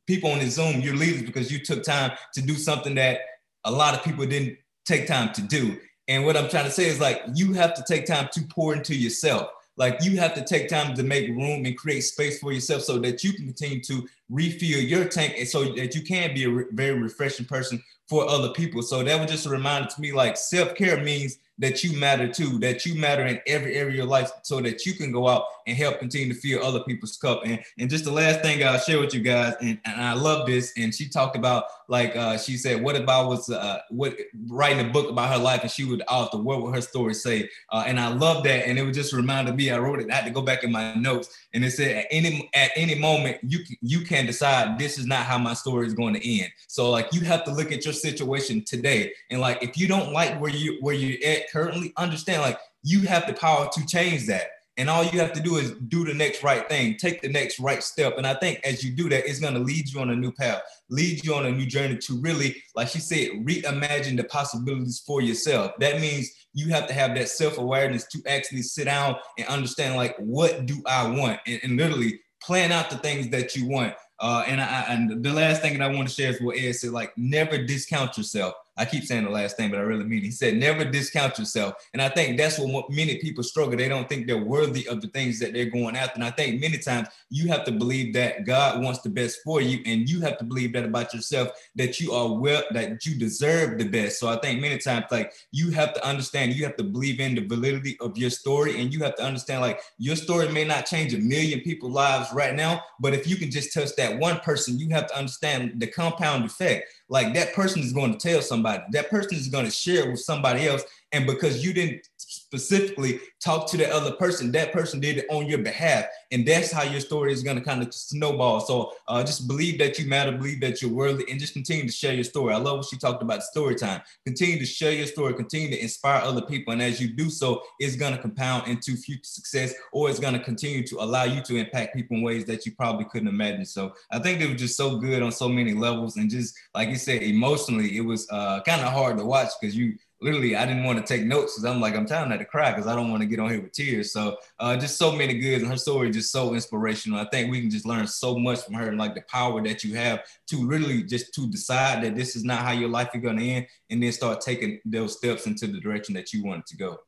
people 0.07 0.31
on 0.31 0.39
the 0.39 0.49
Zoom, 0.49 0.81
you're 0.81 0.97
leaders 0.97 1.23
because 1.23 1.51
you 1.51 1.59
took 1.59 1.83
time 1.83 2.13
to 2.35 2.43
do 2.43 2.55
something 2.55 2.95
that 2.95 3.21
a 3.65 3.71
lot 3.71 3.95
of 3.95 4.03
people 4.03 4.27
didn't 4.27 4.59
take 4.85 5.07
time 5.07 5.33
to 5.33 5.43
do. 5.43 5.79
And 6.09 6.25
what 6.25 6.37
I'm 6.37 6.49
trying 6.49 6.67
to 6.67 6.71
say 6.71 6.87
is 6.87 7.01
like 7.01 7.23
you 7.35 7.53
have 7.55 7.75
to 7.75 7.85
take 7.87 8.07
time 8.07 8.29
to 8.33 8.43
pour 8.43 8.75
into 8.75 8.95
yourself. 8.95 9.49
Like 9.77 9.99
you 10.03 10.19
have 10.19 10.35
to 10.35 10.45
take 10.45 10.69
time 10.69 10.95
to 10.95 11.03
make 11.03 11.29
room 11.29 11.65
and 11.65 11.77
create 11.77 12.03
space 12.03 12.39
for 12.39 12.53
yourself 12.53 12.83
so 12.83 12.99
that 12.99 13.25
you 13.25 13.33
can 13.33 13.47
continue 13.47 13.83
to 13.85 14.07
refill 14.35 14.81
your 14.81 15.05
tank 15.05 15.33
so 15.47 15.65
that 15.75 15.95
you 15.95 16.03
can 16.03 16.35
be 16.35 16.45
a 16.45 16.51
re- 16.51 16.65
very 16.73 16.99
refreshing 17.01 17.47
person 17.47 17.83
for 18.09 18.29
other 18.29 18.51
people. 18.51 18.83
So 18.83 19.03
that 19.03 19.21
was 19.21 19.31
just 19.31 19.47
a 19.47 19.51
reminder 19.51 19.89
to 19.89 20.01
me 20.01 20.13
like 20.13 20.37
self-care 20.37 21.03
means 21.03 21.39
that 21.59 21.85
you 21.85 21.97
matter 21.99 22.27
too, 22.27 22.59
that 22.59 22.85
you 22.85 22.97
matter 22.97 23.25
in 23.25 23.41
every 23.47 23.77
area 23.77 23.91
of 23.91 23.95
your 23.95 24.07
life 24.07 24.31
so 24.43 24.61
that 24.61 24.85
you 24.85 24.93
can 24.95 25.13
go 25.13 25.29
out 25.29 25.45
and 25.69 25.77
help 25.77 26.01
continue 26.01 26.35
to 26.35 26.41
fill 26.41 26.65
other 26.65 26.83
people's 26.83 27.17
cup. 27.17 27.43
And, 27.45 27.63
and 27.79 27.89
just 27.89 28.05
the 28.05 28.11
last 28.11 28.43
thing 28.43 28.65
I'll 28.65 28.79
share 28.79 28.99
with 28.99 29.15
you 29.15 29.21
guys, 29.21 29.55
and, 29.61 29.79
and 29.85 30.01
I 30.01 30.15
love 30.15 30.49
this. 30.49 30.73
And 30.77 30.93
she 30.93 31.09
talked 31.09 31.37
about 31.37 31.65
like 31.89 32.17
uh, 32.17 32.39
she 32.39 32.57
said, 32.57 32.83
what 32.83 32.97
if 32.97 33.09
I 33.09 33.23
was 33.25 33.51
uh, 33.51 33.81
what 33.91 34.17
writing 34.49 34.85
a 34.85 34.91
book 34.91 35.09
about 35.09 35.33
her 35.33 35.39
life 35.39 35.63
and 35.63 35.71
she 35.71 35.85
would 35.85 36.03
author, 36.09 36.39
what 36.39 36.61
would 36.61 36.75
her 36.75 36.81
story 36.81 37.15
say? 37.15 37.49
Uh, 37.71 37.85
and 37.87 38.01
I 38.01 38.09
love 38.09 38.43
that. 38.45 38.67
And 38.67 38.77
it 38.77 38.83
was 38.83 38.97
just 38.97 39.13
reminded 39.13 39.55
me, 39.55 39.71
I 39.71 39.79
wrote 39.79 40.01
it, 40.01 40.11
I 40.11 40.17
had 40.17 40.25
to 40.25 40.31
go 40.31 40.43
back 40.43 40.65
in 40.65 40.73
my 40.73 40.95
notes. 40.95 41.29
And 41.53 41.65
it 41.65 41.71
said 41.71 41.99
at 41.99 42.07
any 42.11 42.51
at 42.55 42.73
any 42.75 42.97
moment 42.97 43.39
you 43.45 43.61
you 43.81 44.01
can 44.01 44.24
decide 44.25 44.79
this 44.79 44.99
is 44.99 45.07
not 45.07 45.27
how 45.27 45.39
my 45.39 45.55
story 45.55 45.87
is 45.87 45.95
going 45.95 46.15
to 46.15 46.41
end. 46.41 46.51
So 46.69 46.91
like 46.91 47.13
you 47.13 47.21
have 47.23 47.45
to 47.45 47.53
look 47.53 47.73
at 47.73 47.85
your 47.85 47.95
situation 47.95 48.65
today. 48.65 49.13
And 49.31 49.41
like 49.41 49.63
if 49.63 49.77
you 49.77 49.89
don't 49.89 50.13
like 50.13 50.41
where 50.41 50.51
you 50.51 50.79
where 50.81 50.95
you're 50.95 51.19
at 51.29 51.51
currently, 51.51 51.93
understand 51.97 52.43
like 52.43 52.59
you 52.83 53.03
have 53.03 53.27
the 53.27 53.35
power 53.35 53.69
to 53.73 53.87
change 53.87 54.27
that. 54.27 54.49
And 54.77 54.91
all 54.91 55.05
you 55.05 55.21
have 55.21 55.33
to 55.35 55.41
do 55.41 55.57
is 55.57 55.71
do 55.89 56.05
the 56.05 56.15
next 56.15 56.43
right 56.43 56.69
thing, 56.69 56.97
take 56.97 57.23
the 57.23 57.29
next 57.29 57.61
right 57.61 57.83
step. 57.83 58.19
And 58.19 58.27
I 58.27 58.35
think 58.35 58.61
as 58.65 58.83
you 58.83 58.91
do 58.91 59.09
that, 59.09 59.29
it's 59.29 59.39
going 59.39 59.55
to 59.55 59.61
lead 59.61 59.89
you 59.89 60.01
on 60.01 60.11
a 60.11 60.17
new 60.17 60.33
path, 60.33 60.63
lead 60.91 61.25
you 61.25 61.33
on 61.35 61.47
a 61.47 61.53
new 61.53 61.65
journey 61.65 61.97
to 61.97 62.21
really, 62.21 62.61
like 62.75 62.89
she 62.89 62.99
said, 62.99 63.29
reimagine 63.45 64.17
the 64.17 64.25
possibilities 64.25 65.01
for 65.07 65.23
yourself. 65.23 65.73
That 65.79 66.01
means 66.01 66.29
you 66.55 66.71
have 66.71 66.89
to 66.89 66.93
have 66.93 67.15
that 67.15 67.29
self 67.29 67.59
awareness 67.59 68.07
to 68.09 68.23
actually 68.27 68.63
sit 68.63 68.87
down 68.87 69.17
and 69.39 69.47
understand, 69.47 69.95
like, 69.95 70.17
what 70.19 70.67
do 70.67 70.83
I 70.87 71.09
want? 71.09 71.39
And, 71.47 71.61
and 71.63 71.77
literally 71.77 72.21
plan 72.43 72.73
out 72.73 72.91
the 72.91 72.99
things 72.99 73.29
that 73.29 73.55
you 73.55 73.69
want. 73.69 73.95
Uh, 74.25 74.43
and 74.47 74.59
I, 74.59 74.87
and 74.89 75.23
the 75.23 75.35
last 75.35 75.61
thing 75.61 75.77
that 75.77 75.85
I 75.85 75.95
want 75.95 76.09
to 76.09 76.15
share 76.15 76.31
is 76.31 76.41
what 76.41 76.57
Ed 76.57 76.77
said, 76.77 76.93
like, 76.93 77.13
never 77.19 77.59
discount 77.59 78.17
yourself. 78.17 78.55
I 78.77 78.85
keep 78.85 79.05
saying 79.05 79.25
the 79.25 79.31
last 79.31 79.57
thing, 79.57 79.71
but 79.71 79.79
I 79.79 79.83
really 79.83 80.05
mean 80.05 80.19
it. 80.19 80.25
He 80.25 80.31
said, 80.31 80.57
never 80.57 80.85
discount 80.85 81.39
yourself. 81.39 81.75
And 81.93 82.03
I 82.03 82.09
think 82.09 82.37
that's 82.37 82.59
what 82.59 82.91
many 82.91 83.19
people 83.19 83.45
struggle. 83.45 83.77
They 83.77 83.89
don't 83.89 84.09
think 84.09 84.27
they're 84.27 84.43
worthy 84.43 84.89
of 84.89 85.01
the 85.01 85.09
things 85.09 85.39
that 85.39 85.53
they're 85.53 85.67
going 85.67 85.97
after. 85.97 86.15
And 86.17 86.25
I 86.25 86.31
think 86.31 86.61
many 86.61 86.79
times 86.79 87.09
you 87.31 87.49
have 87.49 87.65
to 87.65 87.73
believe 87.73 88.15
that 88.15 88.45
God 88.45 88.83
wants 88.83 89.01
the 89.01 89.11
best 89.11 89.41
for 89.45 89.61
you. 89.61 89.81
And 89.87 90.09
you 90.09 90.21
have 90.23 90.39
to 90.39 90.45
believe 90.45 90.73
that 90.73 90.85
about 90.85 91.15
yourself, 91.15 91.51
that 91.77 92.01
you 92.01 92.13
are 92.13 92.33
well, 92.33 92.63
that 92.73 93.07
you 93.07 93.15
deserve 93.15 93.79
the 93.79 93.89
best. 93.89 94.19
So 94.19 94.29
I 94.29 94.37
think 94.39 94.61
many 94.61 94.79
times, 94.79 95.07
like 95.11 95.33
you 95.53 95.71
have 95.71 95.95
to 95.95 96.05
understand, 96.07 96.55
you 96.55 96.65
have 96.65 96.77
to 96.77 96.85
believe 96.85 97.21
in 97.21 97.37
the 97.37 97.47
validity 97.47 97.97
of 98.01 98.19
your 98.19 98.31
story. 98.31 98.81
And 98.81 98.93
you 98.93 99.01
have 99.05 99.15
to 99.17 99.25
understand, 99.25 99.61
like 99.61 99.81
your 99.99 100.17
story 100.17 100.49
may 100.49 100.65
not 100.65 100.87
change 100.87 101.15
a 101.15 101.19
million 101.19 101.61
people's 101.61 101.93
lives 101.93 102.29
right 102.33 102.55
now, 102.55 102.83
but 102.99 103.15
if 103.15 103.29
you 103.29 103.37
can 103.37 103.51
just 103.51 103.73
touch 103.73 103.95
that 103.97 104.19
one 104.19 104.41
person, 104.41 104.79
you 104.79 104.89
have 104.91 105.07
to 105.07 105.17
understand 105.17 105.75
the 105.77 105.87
compound 105.87 106.45
effect 106.45 106.89
like 107.15 107.33
that 107.33 107.55
person 107.55 107.81
is 107.81 107.93
going 107.93 108.13
to 108.13 108.19
tell 108.19 108.43
somebody, 108.43 108.83
that 108.91 109.09
person 109.09 109.39
is 109.39 109.47
going 109.47 109.65
to 109.65 109.71
share 109.71 110.11
with 110.11 110.19
somebody 110.19 110.67
else. 110.67 110.83
And 111.13 111.29
because 111.29 111.65
you 111.65 111.73
didn't 111.73 112.09
specifically 112.55 113.21
talk 113.43 113.69
to 113.71 113.77
the 113.77 113.93
other 113.93 114.13
person, 114.13 114.53
that 114.53 114.73
person 114.73 115.01
did 115.01 115.19
it 115.19 115.27
on 115.29 115.47
your 115.47 115.59
behalf. 115.59 116.07
And 116.31 116.47
that's 116.47 116.71
how 116.71 116.83
your 116.83 117.01
story 117.01 117.33
is 117.33 117.43
going 117.43 117.57
to 117.57 117.63
kind 117.63 117.83
of 117.83 117.93
snowball. 117.93 118.61
So 118.61 118.93
uh, 119.09 119.23
just 119.25 119.47
believe 119.47 119.79
that 119.79 119.99
you 119.99 120.07
matter, 120.07 120.33
believe 120.33 120.61
that 120.61 120.81
you're 120.81 120.93
worthy, 120.93 121.31
and 121.31 121.41
just 121.41 121.53
continue 121.53 121.85
to 121.85 121.93
share 121.93 122.15
your 122.15 122.25
story. 122.25 122.55
I 122.55 122.59
love 122.59 122.79
what 122.79 122.87
she 122.87 122.97
talked 122.97 123.23
about 123.23 123.43
story 123.43 123.75
time. 123.75 124.03
Continue 124.25 124.59
to 124.59 124.67
share 124.67 124.93
your 124.93 125.07
story, 125.07 125.35
continue 125.35 125.69
to 125.71 125.81
inspire 125.81 126.23
other 126.23 126.43
people. 126.43 126.73
And 126.73 126.83
as 126.83 127.01
you 127.01 127.09
do 127.09 127.29
so, 127.29 127.63
it's 127.79 127.97
going 127.97 128.15
to 128.15 128.21
compound 128.21 128.69
into 128.69 128.97
future 128.97 129.21
success 129.25 129.75
or 129.93 130.09
it's 130.09 130.21
going 130.21 130.35
to 130.35 130.41
continue 130.41 130.87
to 130.87 130.97
allow 131.01 131.25
you 131.25 131.43
to 131.43 131.57
impact 131.57 131.95
people 131.95 132.17
in 132.17 132.23
ways 132.23 132.45
that 132.47 132.65
you 132.65 132.73
probably 132.73 133.05
couldn't 133.07 133.29
imagine. 133.29 133.65
So 133.65 133.93
I 134.11 134.19
think 134.19 134.41
it 134.41 134.51
was 134.51 134.61
just 134.61 134.77
so 134.77 134.97
good 134.97 135.23
on 135.23 135.33
so 135.33 135.49
many 135.49 135.75
levels. 135.75 136.17
And 136.17 136.31
just 136.31 136.57
like 136.75 136.89
you 136.89 136.97
said, 136.97 137.23
emotionally, 137.23 137.97
it 137.97 138.03
was 138.05 138.29
uh, 138.31 138.61
kind 138.63 138.81
of 138.81 138.93
hard 138.93 139.19
to 139.19 139.25
watch 139.25 139.51
because 139.61 139.77
you 139.77 139.95
literally 140.25 140.57
I 140.57 140.65
didn't 140.65 140.85
want 140.85 140.99
to 140.99 141.05
take 141.05 141.27
notes 141.27 141.55
because 141.55 141.67
I'm 141.67 141.81
like 141.81 141.95
I'm 141.95 142.07
trying 142.07 142.31
not 142.31 142.39
to 142.39 142.47
cry 142.47 142.71
because 142.71 142.87
I 142.87 142.97
don't 142.97 143.11
want 143.11 143.23
to 143.23 143.29
get 143.29 143.39
on 143.39 143.51
here 143.51 143.61
with 143.61 143.73
tears. 143.73 144.11
So 144.11 144.39
uh, 144.59 144.77
just 144.77 144.97
so 144.97 145.13
many 145.13 145.39
goods 145.39 145.63
and 145.63 145.71
her 145.71 145.77
story 145.77 146.09
is 146.09 146.17
just 146.17 146.33
so 146.33 146.55
inspirational. 146.55 147.21
I 147.21 147.27
think 147.27 147.51
we 147.51 147.61
can 147.61 147.71
just 147.71 147.85
learn 147.85 148.07
so 148.07 148.39
much 148.39 148.63
from 148.65 148.75
her 148.75 148.89
and 148.89 148.99
like 148.99 149.15
the 149.15 149.21
power 149.31 149.63
that 149.63 149.85
you 149.85 149.95
have 149.97 150.23
to 150.49 150.57
literally 150.57 151.03
just 151.03 151.35
to 151.35 151.49
decide 151.51 152.03
that 152.03 152.17
this 152.17 152.37
is 152.37 152.43
not 152.43 152.63
how 152.63 152.73
your 152.73 152.89
life 152.89 153.11
is 153.15 153.21
going 153.21 153.37
to 153.37 153.45
end 153.45 153.67
and 153.91 154.03
then 154.03 154.13
start 154.13 154.41
taking 154.41 154.81
those 154.87 155.19
steps 155.19 155.47
into 155.47 155.67
the 155.67 155.79
direction 155.79 156.15
that 156.15 156.33
you 156.33 156.43
want 156.43 156.61
it 156.61 156.67
to 156.69 156.77
go. 156.79 156.99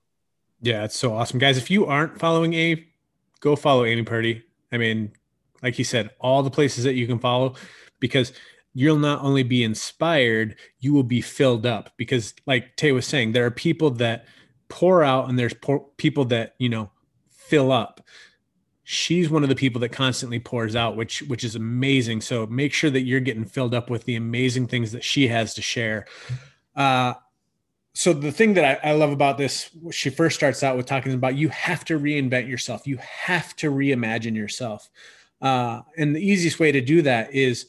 Yeah, 0.60 0.84
it's 0.84 0.98
so 0.98 1.14
awesome, 1.14 1.38
guys. 1.38 1.56
If 1.56 1.70
you 1.70 1.86
aren't 1.86 2.18
following 2.18 2.52
Amy, 2.52 2.88
go 3.40 3.56
follow 3.56 3.86
Amy 3.86 4.02
Purdy. 4.02 4.42
I 4.70 4.76
mean, 4.76 5.12
like 5.62 5.78
you 5.78 5.84
said, 5.84 6.10
all 6.20 6.42
the 6.42 6.50
places 6.50 6.84
that 6.84 6.94
you 6.94 7.06
can 7.06 7.18
follow 7.18 7.54
because 7.98 8.32
you'll 8.78 8.98
not 8.98 9.22
only 9.22 9.42
be 9.42 9.64
inspired, 9.64 10.54
you 10.80 10.92
will 10.92 11.02
be 11.02 11.22
filled 11.22 11.64
up 11.64 11.94
because, 11.96 12.34
like 12.44 12.76
Tay 12.76 12.92
was 12.92 13.06
saying, 13.06 13.32
there 13.32 13.46
are 13.46 13.50
people 13.50 13.90
that 13.92 14.26
pour 14.68 15.02
out 15.02 15.30
and 15.30 15.38
there's 15.38 15.54
people 15.96 16.26
that, 16.26 16.56
you 16.58 16.68
know, 16.68 16.90
fill 17.30 17.72
up. 17.72 18.02
She's 18.84 19.30
one 19.30 19.42
of 19.42 19.48
the 19.48 19.54
people 19.54 19.80
that 19.80 19.92
constantly 19.92 20.38
pours 20.38 20.76
out, 20.76 20.94
which 20.94 21.22
which 21.22 21.42
is 21.42 21.56
amazing. 21.56 22.20
So 22.20 22.46
make 22.48 22.74
sure 22.74 22.90
that 22.90 23.00
you're 23.00 23.18
getting 23.20 23.46
filled 23.46 23.72
up 23.72 23.88
with 23.88 24.04
the 24.04 24.14
amazing 24.14 24.66
things 24.66 24.92
that 24.92 25.02
she 25.02 25.28
has 25.28 25.54
to 25.54 25.62
share. 25.62 26.04
Uh, 26.76 27.14
so 27.94 28.12
the 28.12 28.30
thing 28.30 28.52
that 28.54 28.84
I, 28.84 28.90
I, 28.90 28.92
love 28.92 29.10
about 29.10 29.38
this, 29.38 29.70
she 29.90 30.10
first 30.10 30.36
starts 30.36 30.62
out 30.62 30.76
with 30.76 30.84
talking 30.84 31.14
about 31.14 31.34
you 31.34 31.48
have 31.48 31.82
to 31.86 31.98
reinvent 31.98 32.46
yourself. 32.46 32.86
You 32.86 32.98
have 32.98 33.56
to 33.56 33.72
reimagine 33.72 34.36
yourself. 34.36 34.90
Uh, 35.40 35.80
and 35.96 36.14
the 36.14 36.20
easiest 36.20 36.60
way 36.60 36.72
to 36.72 36.82
do 36.82 37.00
that 37.02 37.32
is 37.32 37.68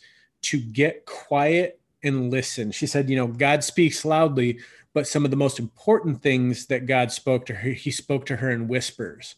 to 0.50 0.60
get 0.60 1.06
quiet 1.06 1.80
and 2.04 2.32
listen. 2.32 2.72
She 2.72 2.88
said, 2.88 3.10
you 3.10 3.16
know, 3.16 3.28
God 3.28 3.64
speaks 3.64 4.06
loudly, 4.06 4.60
but 4.94 5.08
some 5.08 5.26
of 5.26 5.32
the 5.32 5.38
most 5.38 5.60
important 5.60 6.22
things 6.22 6.68
that 6.68 6.86
God 6.86 7.12
spoke 7.12 7.46
to 7.48 7.56
her, 7.56 7.70
he 7.70 7.92
spoke 7.92 8.26
to 8.28 8.38
her 8.38 8.52
in 8.52 8.68
whispers. 8.68 9.36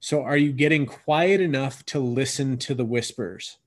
So 0.00 0.22
are 0.22 0.36
you 0.36 0.52
getting 0.52 0.86
quiet 0.86 1.40
enough 1.40 1.84
to 1.86 1.98
listen 1.98 2.58
to 2.58 2.74
the 2.74 2.84
whispers? 2.84 3.58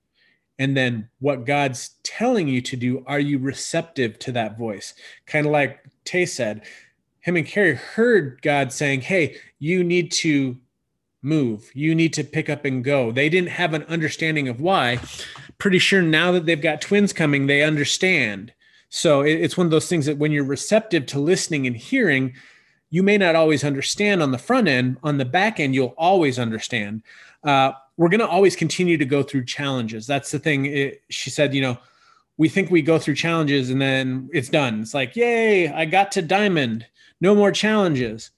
And 0.58 0.76
then 0.76 1.10
what 1.20 1.46
God's 1.46 1.92
telling 2.04 2.48
you 2.48 2.62
to 2.62 2.76
do, 2.76 3.04
are 3.08 3.20
you 3.20 3.40
receptive 3.40 4.20
to 4.20 4.32
that 4.34 4.58
voice? 4.58 4.94
Kind 5.26 5.46
of 5.46 5.52
like 5.52 5.86
Tay 6.04 6.26
said, 6.26 6.64
him 7.22 7.36
and 7.36 7.46
Carrie 7.46 7.76
heard 7.76 8.42
God 8.42 8.74
saying, 8.74 9.02
Hey, 9.02 9.38
you 9.60 9.84
need 9.84 10.12
to 10.14 10.58
move. 11.22 11.70
You 11.74 11.96
need 11.96 12.14
to 12.14 12.24
pick 12.24 12.50
up 12.50 12.66
and 12.66 12.84
go. 12.84 13.12
They 13.12 13.30
didn't 13.30 13.50
have 13.50 13.74
an 13.74 13.84
understanding 13.84 14.48
of 14.48 14.62
why. 14.62 15.00
Pretty 15.60 15.80
sure 15.80 16.02
now 16.02 16.32
that 16.32 16.46
they've 16.46 16.62
got 16.62 16.82
twins 16.82 17.14
coming, 17.14 17.46
they 17.46 17.64
understand. 17.64 18.54
So 18.90 19.22
it's 19.22 19.56
one 19.56 19.68
of 19.68 19.72
those 19.72 19.88
things 19.88 20.08
that 20.08 20.18
when 20.18 20.32
you're 20.32 20.44
receptive 20.44 21.06
to 21.08 21.20
listening 21.20 21.68
and 21.68 21.76
hearing, 21.76 22.34
you 22.90 23.04
may 23.04 23.18
not 23.18 23.36
always 23.36 23.64
understand 23.64 24.24
on 24.24 24.32
the 24.32 24.38
front 24.40 24.68
end. 24.68 24.98
On 25.04 25.18
the 25.18 25.26
back 25.26 25.60
end, 25.60 25.76
you'll 25.76 25.94
always 25.98 26.40
understand. 26.40 27.04
Uh, 27.44 27.74
we're 27.98 28.10
going 28.10 28.20
to 28.22 28.28
always 28.28 28.56
continue 28.56 28.98
to 28.98 29.06
go 29.06 29.22
through 29.22 29.46
challenges. 29.46 30.08
That's 30.08 30.32
the 30.32 30.40
thing. 30.40 30.66
It, 30.66 31.04
she 31.10 31.30
said, 31.30 31.54
you 31.54 31.62
know, 31.62 31.78
we 32.38 32.50
think 32.50 32.72
we 32.72 32.82
go 32.82 32.98
through 32.98 33.16
challenges 33.16 33.70
and 33.70 33.82
then 33.82 34.30
it's 34.34 34.50
done. 34.50 34.82
It's 34.82 34.94
like, 34.94 35.16
yay, 35.16 35.68
I 35.68 35.86
got 35.86 36.14
to 36.14 36.22
diamond. 36.22 36.88
No 37.22 37.36
more 37.36 37.52
challenges. 37.52 38.32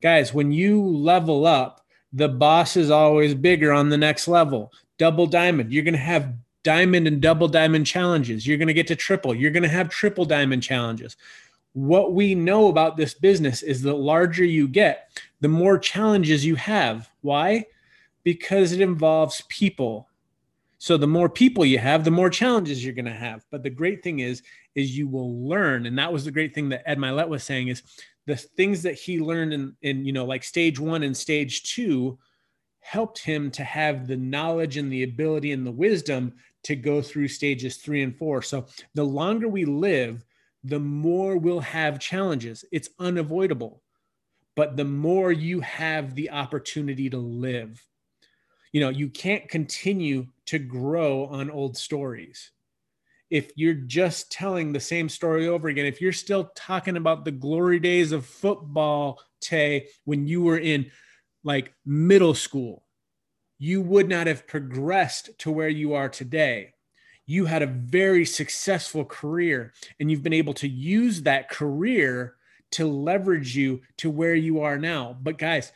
Guys, 0.00 0.32
when 0.32 0.52
you 0.52 0.80
level 0.82 1.46
up, 1.46 1.84
the 2.12 2.28
boss 2.28 2.76
is 2.76 2.90
always 2.90 3.34
bigger 3.34 3.72
on 3.72 3.88
the 3.88 3.98
next 3.98 4.28
level. 4.28 4.72
Double 4.98 5.26
diamond, 5.26 5.72
you're 5.72 5.84
going 5.84 5.94
to 5.94 5.98
have 5.98 6.32
diamond 6.62 7.06
and 7.06 7.20
double 7.20 7.48
diamond 7.48 7.86
challenges. 7.86 8.46
You're 8.46 8.58
going 8.58 8.68
to 8.68 8.74
get 8.74 8.86
to 8.88 8.96
triple, 8.96 9.34
you're 9.34 9.50
going 9.50 9.62
to 9.62 9.68
have 9.68 9.88
triple 9.88 10.24
diamond 10.24 10.62
challenges. 10.62 11.16
What 11.72 12.14
we 12.14 12.34
know 12.34 12.68
about 12.68 12.96
this 12.96 13.14
business 13.14 13.62
is 13.62 13.80
the 13.80 13.94
larger 13.94 14.44
you 14.44 14.66
get, 14.66 15.20
the 15.40 15.48
more 15.48 15.78
challenges 15.78 16.44
you 16.44 16.56
have. 16.56 17.08
Why? 17.20 17.66
Because 18.24 18.72
it 18.72 18.80
involves 18.80 19.44
people. 19.48 20.08
So 20.78 20.96
the 20.96 21.06
more 21.06 21.28
people 21.28 21.64
you 21.64 21.78
have, 21.78 22.04
the 22.04 22.10
more 22.10 22.30
challenges 22.30 22.84
you're 22.84 22.94
going 22.94 23.04
to 23.04 23.12
have. 23.12 23.44
But 23.50 23.62
the 23.62 23.70
great 23.70 24.02
thing 24.02 24.20
is, 24.20 24.42
is 24.74 24.96
you 24.96 25.06
will 25.08 25.46
learn, 25.46 25.86
and 25.86 25.98
that 25.98 26.12
was 26.12 26.24
the 26.24 26.30
great 26.30 26.54
thing 26.54 26.68
that 26.70 26.88
Ed 26.88 26.98
Mylett 26.98 27.28
was 27.28 27.44
saying 27.44 27.68
is 27.68 27.82
the 28.26 28.36
things 28.36 28.82
that 28.82 28.94
he 28.94 29.20
learned 29.20 29.52
in, 29.52 29.76
in 29.82 30.04
you 30.04 30.12
know 30.12 30.24
like 30.24 30.44
stage 30.44 30.78
one 30.78 31.02
and 31.02 31.16
stage 31.16 31.74
two 31.74 32.18
helped 32.80 33.18
him 33.18 33.50
to 33.50 33.64
have 33.64 34.06
the 34.06 34.16
knowledge 34.16 34.76
and 34.76 34.90
the 34.90 35.02
ability 35.02 35.52
and 35.52 35.66
the 35.66 35.70
wisdom 35.70 36.32
to 36.64 36.76
go 36.76 37.00
through 37.02 37.28
stages 37.28 37.76
three 37.76 38.02
and 38.02 38.16
four. 38.16 38.42
So 38.42 38.66
the 38.94 39.04
longer 39.04 39.48
we 39.48 39.64
live 39.64 40.24
the 40.62 40.78
more 40.78 41.38
we'll 41.38 41.60
have 41.60 41.98
challenges. 41.98 42.66
It's 42.70 42.90
unavoidable 42.98 43.82
but 44.60 44.76
the 44.76 44.84
more 44.84 45.32
you 45.32 45.60
have 45.60 46.14
the 46.14 46.30
opportunity 46.30 47.08
to 47.10 47.18
live. 47.18 47.82
You 48.72 48.80
know 48.82 48.88
you 48.90 49.08
can't 49.08 49.48
continue 49.48 50.26
to 50.46 50.58
grow 50.58 51.26
on 51.26 51.50
old 51.50 51.76
stories. 51.76 52.52
If 53.30 53.52
you're 53.56 53.72
just 53.72 54.30
telling 54.30 54.72
the 54.72 54.80
same 54.80 55.08
story 55.08 55.48
over 55.48 55.68
again, 55.68 55.86
if 55.86 56.00
you're 56.00 56.12
still 56.12 56.50
talking 56.54 56.96
about 56.96 57.24
the 57.24 57.30
glory 57.30 57.78
days 57.78 58.12
of 58.12 58.26
football, 58.26 59.20
Tay, 59.40 59.88
when 60.04 60.26
you 60.26 60.42
were 60.42 60.58
in 60.58 60.90
like 61.42 61.72
middle 61.86 62.34
school, 62.34 62.84
you 63.60 63.80
would 63.80 64.08
not 64.08 64.26
have 64.26 64.48
progressed 64.48 65.30
to 65.38 65.52
where 65.52 65.68
you 65.68 65.94
are 65.94 66.08
today. 66.08 66.74
You 67.26 67.44
had 67.44 67.62
a 67.62 67.66
very 67.66 68.24
successful 68.24 69.04
career 69.04 69.72
and 70.00 70.10
you've 70.10 70.24
been 70.24 70.32
able 70.32 70.54
to 70.54 70.66
use 70.66 71.22
that 71.22 71.48
career 71.48 72.34
to 72.72 72.86
leverage 72.86 73.54
you 73.54 73.82
to 73.98 74.10
where 74.10 74.34
you 74.34 74.62
are 74.62 74.78
now. 74.78 75.16
But 75.22 75.38
guys, 75.38 75.70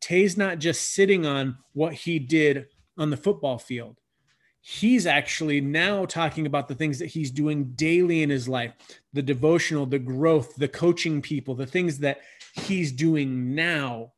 Tay's 0.00 0.36
not 0.36 0.58
just 0.58 0.92
sitting 0.92 1.24
on 1.24 1.56
what 1.72 1.94
he 1.94 2.18
did 2.18 2.66
on 2.98 3.08
the 3.08 3.16
football 3.16 3.58
field 3.58 3.96
he's 4.60 5.06
actually 5.06 5.62
now 5.62 6.04
talking 6.04 6.44
about 6.44 6.68
the 6.68 6.74
things 6.74 6.98
that 6.98 7.06
he's 7.06 7.30
doing 7.30 7.72
daily 7.74 8.22
in 8.22 8.28
his 8.28 8.46
life 8.46 8.74
the 9.14 9.22
devotional 9.22 9.86
the 9.86 9.98
growth 9.98 10.54
the 10.56 10.68
coaching 10.68 11.22
people 11.22 11.54
the 11.54 11.66
things 11.66 11.98
that 11.98 12.20
he's 12.52 12.92
doing 12.92 13.54
now 13.54 14.12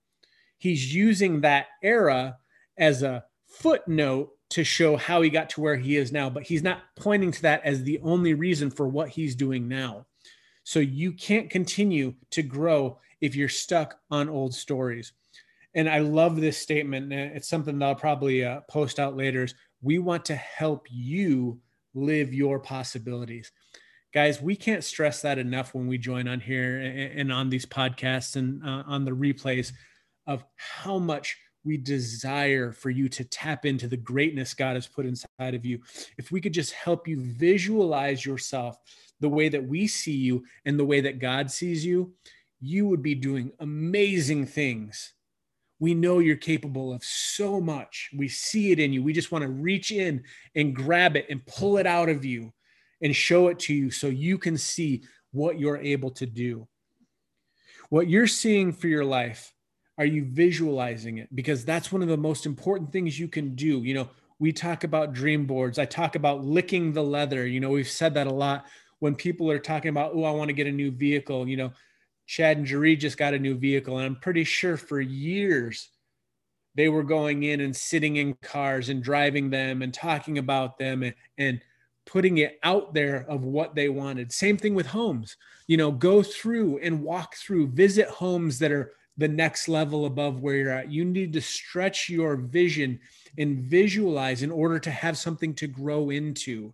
he's 0.58 0.92
using 0.92 1.40
that 1.40 1.66
era 1.84 2.36
as 2.80 3.02
a 3.04 3.24
footnote 3.46 4.30
to 4.50 4.64
show 4.64 4.96
how 4.96 5.22
he 5.22 5.30
got 5.30 5.48
to 5.50 5.60
where 5.60 5.76
he 5.76 5.96
is 5.96 6.10
now 6.10 6.28
but 6.28 6.42
he's 6.42 6.62
not 6.62 6.82
pointing 6.96 7.30
to 7.30 7.42
that 7.42 7.64
as 7.64 7.84
the 7.84 8.00
only 8.00 8.34
reason 8.34 8.70
for 8.70 8.88
what 8.88 9.08
he's 9.08 9.36
doing 9.36 9.68
now 9.68 10.04
so 10.64 10.80
you 10.80 11.12
can't 11.12 11.50
continue 11.50 12.12
to 12.30 12.42
grow 12.42 12.98
if 13.20 13.36
you're 13.36 13.48
stuck 13.48 14.00
on 14.10 14.28
old 14.28 14.52
stories 14.52 15.12
and 15.74 15.88
i 15.88 16.00
love 16.00 16.40
this 16.40 16.58
statement 16.58 17.12
it's 17.12 17.48
something 17.48 17.78
that 17.78 17.86
i'll 17.86 17.94
probably 17.94 18.44
uh, 18.44 18.60
post 18.68 18.98
out 18.98 19.16
later 19.16 19.44
is 19.44 19.54
we 19.82 19.98
want 19.98 20.24
to 20.24 20.34
help 20.34 20.86
you 20.90 21.60
live 21.94 22.32
your 22.32 22.58
possibilities. 22.58 23.52
Guys, 24.12 24.42
we 24.42 24.56
can't 24.56 24.84
stress 24.84 25.22
that 25.22 25.38
enough 25.38 25.74
when 25.74 25.86
we 25.86 25.96
join 25.96 26.26
on 26.26 26.40
here 26.40 26.80
and 26.80 27.32
on 27.32 27.48
these 27.48 27.66
podcasts 27.66 28.36
and 28.36 28.62
uh, 28.64 28.82
on 28.86 29.04
the 29.04 29.12
replays 29.12 29.72
of 30.26 30.44
how 30.56 30.98
much 30.98 31.36
we 31.64 31.76
desire 31.76 32.72
for 32.72 32.90
you 32.90 33.08
to 33.08 33.24
tap 33.24 33.66
into 33.66 33.86
the 33.86 33.96
greatness 33.96 34.54
God 34.54 34.74
has 34.74 34.86
put 34.86 35.06
inside 35.06 35.54
of 35.54 35.64
you. 35.64 35.80
If 36.16 36.32
we 36.32 36.40
could 36.40 36.54
just 36.54 36.72
help 36.72 37.06
you 37.06 37.20
visualize 37.20 38.24
yourself 38.24 38.78
the 39.20 39.28
way 39.28 39.48
that 39.48 39.66
we 39.66 39.86
see 39.86 40.16
you 40.16 40.44
and 40.64 40.78
the 40.78 40.84
way 40.84 41.00
that 41.02 41.18
God 41.18 41.50
sees 41.50 41.84
you, 41.84 42.12
you 42.60 42.86
would 42.86 43.02
be 43.02 43.14
doing 43.14 43.52
amazing 43.60 44.46
things 44.46 45.12
we 45.80 45.94
know 45.94 46.18
you're 46.18 46.36
capable 46.36 46.92
of 46.92 47.02
so 47.02 47.58
much. 47.60 48.10
We 48.14 48.28
see 48.28 48.70
it 48.70 48.78
in 48.78 48.92
you. 48.92 49.02
We 49.02 49.14
just 49.14 49.32
want 49.32 49.42
to 49.42 49.50
reach 49.50 49.90
in 49.90 50.22
and 50.54 50.76
grab 50.76 51.16
it 51.16 51.26
and 51.30 51.44
pull 51.46 51.78
it 51.78 51.86
out 51.86 52.10
of 52.10 52.24
you 52.24 52.52
and 53.02 53.16
show 53.16 53.48
it 53.48 53.58
to 53.60 53.74
you 53.74 53.90
so 53.90 54.06
you 54.06 54.36
can 54.36 54.58
see 54.58 55.02
what 55.32 55.58
you're 55.58 55.78
able 55.78 56.10
to 56.12 56.26
do. 56.26 56.68
What 57.88 58.08
you're 58.08 58.26
seeing 58.26 58.72
for 58.72 58.88
your 58.88 59.06
life, 59.06 59.54
are 60.00 60.06
you 60.06 60.24
visualizing 60.24 61.18
it? 61.18 61.28
Because 61.34 61.62
that's 61.62 61.92
one 61.92 62.00
of 62.00 62.08
the 62.08 62.16
most 62.16 62.46
important 62.46 62.90
things 62.90 63.20
you 63.20 63.28
can 63.28 63.54
do. 63.54 63.82
You 63.82 63.92
know, 63.92 64.08
we 64.38 64.50
talk 64.50 64.82
about 64.82 65.12
dream 65.12 65.44
boards. 65.44 65.78
I 65.78 65.84
talk 65.84 66.16
about 66.16 66.42
licking 66.42 66.94
the 66.94 67.02
leather. 67.02 67.46
You 67.46 67.60
know, 67.60 67.68
we've 67.68 67.86
said 67.86 68.14
that 68.14 68.26
a 68.26 68.32
lot 68.32 68.64
when 69.00 69.14
people 69.14 69.50
are 69.50 69.58
talking 69.58 69.90
about, 69.90 70.12
oh, 70.14 70.24
I 70.24 70.30
want 70.30 70.48
to 70.48 70.54
get 70.54 70.66
a 70.66 70.72
new 70.72 70.90
vehicle. 70.90 71.46
You 71.46 71.58
know, 71.58 71.72
Chad 72.26 72.56
and 72.56 72.66
Jeree 72.66 72.98
just 72.98 73.18
got 73.18 73.34
a 73.34 73.38
new 73.38 73.54
vehicle, 73.58 73.98
and 73.98 74.06
I'm 74.06 74.16
pretty 74.16 74.42
sure 74.44 74.78
for 74.78 75.02
years 75.02 75.90
they 76.76 76.88
were 76.88 77.02
going 77.02 77.42
in 77.42 77.60
and 77.60 77.76
sitting 77.76 78.16
in 78.16 78.32
cars 78.40 78.88
and 78.88 79.02
driving 79.02 79.50
them 79.50 79.82
and 79.82 79.92
talking 79.92 80.38
about 80.38 80.78
them 80.78 81.02
and, 81.02 81.14
and 81.36 81.60
putting 82.06 82.38
it 82.38 82.58
out 82.62 82.94
there 82.94 83.26
of 83.28 83.44
what 83.44 83.74
they 83.74 83.90
wanted. 83.90 84.32
Same 84.32 84.56
thing 84.56 84.74
with 84.74 84.86
homes. 84.86 85.36
You 85.66 85.76
know, 85.76 85.92
go 85.92 86.22
through 86.22 86.78
and 86.78 87.02
walk 87.02 87.34
through, 87.34 87.72
visit 87.72 88.08
homes 88.08 88.58
that 88.60 88.72
are 88.72 88.94
the 89.20 89.28
next 89.28 89.68
level 89.68 90.06
above 90.06 90.40
where 90.40 90.56
you're 90.56 90.72
at. 90.72 90.90
You 90.90 91.04
need 91.04 91.34
to 91.34 91.42
stretch 91.42 92.08
your 92.08 92.36
vision 92.36 92.98
and 93.36 93.58
visualize 93.58 94.42
in 94.42 94.50
order 94.50 94.78
to 94.78 94.90
have 94.90 95.18
something 95.18 95.54
to 95.56 95.66
grow 95.66 96.08
into. 96.08 96.72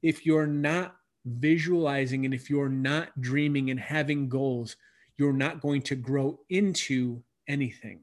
If 0.00 0.24
you're 0.24 0.46
not 0.46 0.94
visualizing 1.24 2.24
and 2.24 2.32
if 2.32 2.48
you're 2.48 2.68
not 2.68 3.20
dreaming 3.20 3.70
and 3.70 3.80
having 3.80 4.28
goals, 4.28 4.76
you're 5.18 5.32
not 5.32 5.60
going 5.60 5.82
to 5.82 5.96
grow 5.96 6.38
into 6.50 7.20
anything. 7.48 7.98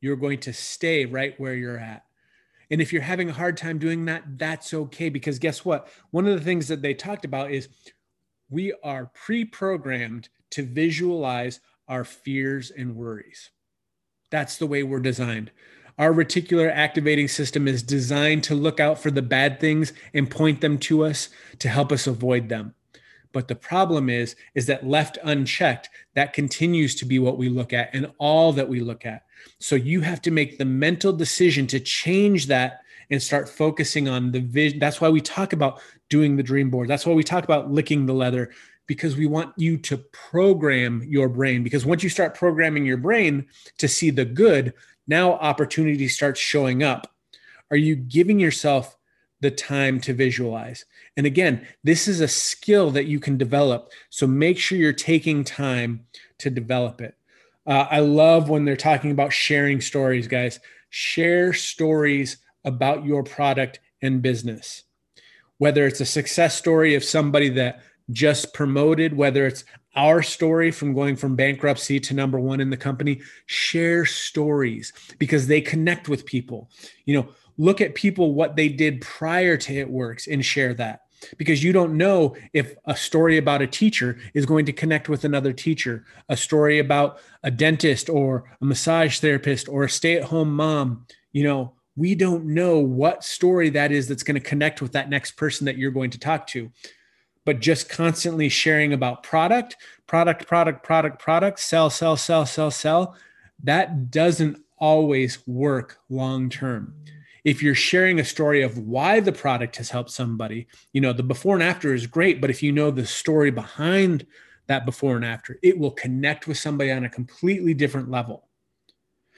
You're 0.00 0.16
going 0.16 0.40
to 0.40 0.52
stay 0.54 1.04
right 1.04 1.38
where 1.38 1.54
you're 1.54 1.78
at. 1.78 2.04
And 2.70 2.80
if 2.80 2.90
you're 2.90 3.02
having 3.02 3.28
a 3.28 3.34
hard 3.34 3.58
time 3.58 3.78
doing 3.78 4.06
that, 4.06 4.38
that's 4.38 4.72
okay. 4.72 5.10
Because 5.10 5.38
guess 5.38 5.62
what? 5.62 5.88
One 6.10 6.26
of 6.26 6.38
the 6.38 6.44
things 6.44 6.68
that 6.68 6.80
they 6.80 6.94
talked 6.94 7.26
about 7.26 7.50
is 7.50 7.68
we 8.48 8.72
are 8.82 9.10
pre 9.12 9.44
programmed 9.44 10.30
to 10.50 10.64
visualize 10.64 11.60
our 11.90 12.04
fears 12.04 12.70
and 12.70 12.96
worries. 12.96 13.50
That's 14.30 14.56
the 14.56 14.66
way 14.66 14.82
we're 14.82 15.00
designed. 15.00 15.50
Our 15.98 16.12
reticular 16.14 16.72
activating 16.72 17.28
system 17.28 17.68
is 17.68 17.82
designed 17.82 18.44
to 18.44 18.54
look 18.54 18.80
out 18.80 18.98
for 18.98 19.10
the 19.10 19.20
bad 19.20 19.60
things 19.60 19.92
and 20.14 20.30
point 20.30 20.62
them 20.62 20.78
to 20.78 21.04
us 21.04 21.28
to 21.58 21.68
help 21.68 21.92
us 21.92 22.06
avoid 22.06 22.48
them. 22.48 22.74
But 23.32 23.48
the 23.48 23.54
problem 23.54 24.08
is, 24.08 24.34
is 24.54 24.66
that 24.66 24.86
left 24.86 25.18
unchecked, 25.22 25.90
that 26.14 26.32
continues 26.32 26.94
to 26.96 27.04
be 27.04 27.18
what 27.18 27.38
we 27.38 27.48
look 27.48 27.72
at 27.72 27.90
and 27.92 28.10
all 28.18 28.52
that 28.52 28.68
we 28.68 28.80
look 28.80 29.04
at. 29.04 29.26
So 29.58 29.74
you 29.74 30.00
have 30.00 30.22
to 30.22 30.30
make 30.30 30.58
the 30.58 30.64
mental 30.64 31.12
decision 31.12 31.66
to 31.68 31.80
change 31.80 32.46
that 32.46 32.80
and 33.10 33.22
start 33.22 33.48
focusing 33.48 34.08
on 34.08 34.30
the 34.30 34.40
vision. 34.40 34.78
That's 34.78 35.00
why 35.00 35.08
we 35.08 35.20
talk 35.20 35.52
about 35.52 35.80
doing 36.08 36.36
the 36.36 36.42
dream 36.42 36.70
board. 36.70 36.88
That's 36.88 37.04
why 37.04 37.12
we 37.12 37.24
talk 37.24 37.44
about 37.44 37.70
licking 37.70 38.06
the 38.06 38.14
leather 38.14 38.50
because 38.90 39.16
we 39.16 39.26
want 39.26 39.54
you 39.56 39.76
to 39.76 39.96
program 39.96 41.00
your 41.06 41.28
brain. 41.28 41.62
Because 41.62 41.86
once 41.86 42.02
you 42.02 42.08
start 42.08 42.34
programming 42.34 42.84
your 42.84 42.96
brain 42.96 43.46
to 43.78 43.86
see 43.86 44.10
the 44.10 44.24
good, 44.24 44.74
now 45.06 45.34
opportunity 45.34 46.08
starts 46.08 46.40
showing 46.40 46.82
up. 46.82 47.14
Are 47.70 47.76
you 47.76 47.94
giving 47.94 48.40
yourself 48.40 48.96
the 49.42 49.52
time 49.52 50.00
to 50.00 50.12
visualize? 50.12 50.86
And 51.16 51.24
again, 51.24 51.68
this 51.84 52.08
is 52.08 52.20
a 52.20 52.26
skill 52.26 52.90
that 52.90 53.04
you 53.06 53.20
can 53.20 53.38
develop. 53.38 53.92
So 54.08 54.26
make 54.26 54.58
sure 54.58 54.76
you're 54.76 54.92
taking 54.92 55.44
time 55.44 56.04
to 56.38 56.50
develop 56.50 57.00
it. 57.00 57.14
Uh, 57.64 57.86
I 57.88 58.00
love 58.00 58.48
when 58.48 58.64
they're 58.64 58.74
talking 58.74 59.12
about 59.12 59.32
sharing 59.32 59.80
stories, 59.80 60.26
guys. 60.26 60.58
Share 60.88 61.52
stories 61.52 62.38
about 62.64 63.04
your 63.04 63.22
product 63.22 63.78
and 64.02 64.20
business. 64.20 64.82
Whether 65.58 65.86
it's 65.86 66.00
a 66.00 66.06
success 66.06 66.58
story 66.58 66.96
of 66.96 67.04
somebody 67.04 67.50
that 67.50 67.82
just 68.12 68.52
promoted, 68.54 69.16
whether 69.16 69.46
it's 69.46 69.64
our 69.96 70.22
story 70.22 70.70
from 70.70 70.94
going 70.94 71.16
from 71.16 71.36
bankruptcy 71.36 71.98
to 72.00 72.14
number 72.14 72.38
one 72.38 72.60
in 72.60 72.70
the 72.70 72.76
company, 72.76 73.20
share 73.46 74.04
stories 74.04 74.92
because 75.18 75.46
they 75.46 75.60
connect 75.60 76.08
with 76.08 76.24
people. 76.24 76.70
You 77.04 77.14
know, 77.16 77.28
look 77.58 77.80
at 77.80 77.94
people 77.94 78.34
what 78.34 78.56
they 78.56 78.68
did 78.68 79.00
prior 79.00 79.56
to 79.56 79.74
it 79.74 79.90
works 79.90 80.26
and 80.26 80.44
share 80.44 80.74
that 80.74 81.02
because 81.36 81.62
you 81.62 81.72
don't 81.72 81.96
know 81.96 82.34
if 82.52 82.74
a 82.86 82.96
story 82.96 83.36
about 83.36 83.62
a 83.62 83.66
teacher 83.66 84.18
is 84.32 84.46
going 84.46 84.64
to 84.66 84.72
connect 84.72 85.08
with 85.08 85.24
another 85.24 85.52
teacher, 85.52 86.04
a 86.28 86.36
story 86.36 86.78
about 86.78 87.18
a 87.42 87.50
dentist 87.50 88.08
or 88.08 88.44
a 88.60 88.64
massage 88.64 89.18
therapist 89.18 89.68
or 89.68 89.84
a 89.84 89.90
stay 89.90 90.16
at 90.16 90.24
home 90.24 90.54
mom. 90.54 91.06
You 91.32 91.44
know, 91.44 91.74
we 91.96 92.14
don't 92.14 92.46
know 92.46 92.78
what 92.78 93.24
story 93.24 93.70
that 93.70 93.92
is 93.92 94.08
that's 94.08 94.22
going 94.22 94.40
to 94.40 94.48
connect 94.48 94.80
with 94.80 94.92
that 94.92 95.10
next 95.10 95.32
person 95.32 95.66
that 95.66 95.76
you're 95.76 95.90
going 95.90 96.10
to 96.10 96.18
talk 96.18 96.46
to 96.48 96.70
but 97.44 97.60
just 97.60 97.88
constantly 97.88 98.48
sharing 98.48 98.92
about 98.92 99.22
product, 99.22 99.76
product, 100.06 100.46
product, 100.46 100.82
product, 100.82 101.18
product, 101.18 101.60
sell, 101.60 101.90
sell, 101.90 102.16
sell, 102.16 102.46
sell, 102.46 102.70
sell, 102.70 103.16
that 103.62 104.10
doesn't 104.10 104.62
always 104.78 105.46
work 105.46 105.98
long 106.08 106.48
term. 106.48 106.94
If 107.44 107.62
you're 107.62 107.74
sharing 107.74 108.20
a 108.20 108.24
story 108.24 108.62
of 108.62 108.78
why 108.78 109.20
the 109.20 109.32
product 109.32 109.76
has 109.76 109.90
helped 109.90 110.10
somebody, 110.10 110.66
you 110.92 111.00
know, 111.00 111.12
the 111.12 111.22
before 111.22 111.54
and 111.54 111.62
after 111.62 111.94
is 111.94 112.06
great, 112.06 112.40
but 112.40 112.50
if 112.50 112.62
you 112.62 112.72
know 112.72 112.90
the 112.90 113.06
story 113.06 113.50
behind 113.50 114.26
that 114.66 114.84
before 114.84 115.16
and 115.16 115.24
after, 115.24 115.58
it 115.62 115.78
will 115.78 115.90
connect 115.90 116.46
with 116.46 116.58
somebody 116.58 116.90
on 116.90 117.04
a 117.04 117.08
completely 117.08 117.72
different 117.72 118.10
level. 118.10 118.48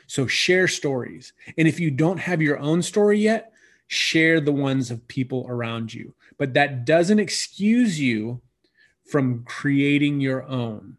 So 0.09 0.27
share 0.27 0.69
stories. 0.69 1.33
And 1.57 1.69
if 1.69 1.79
you 1.79 1.91
don't 1.91 2.19
have 2.19 2.43
your 2.43 2.59
own 2.59 2.83
story 2.83 3.21
yet, 3.21 3.53
share 3.87 4.41
the 4.41 4.53
ones 4.53 4.91
of 4.91 5.07
people 5.07 5.47
around 5.49 5.95
you 5.95 6.15
but 6.43 6.55
that 6.55 6.85
doesn't 6.85 7.21
excuse 7.21 8.01
you 8.01 8.41
from 9.05 9.45
creating 9.45 10.21
your 10.21 10.43
own. 10.49 10.97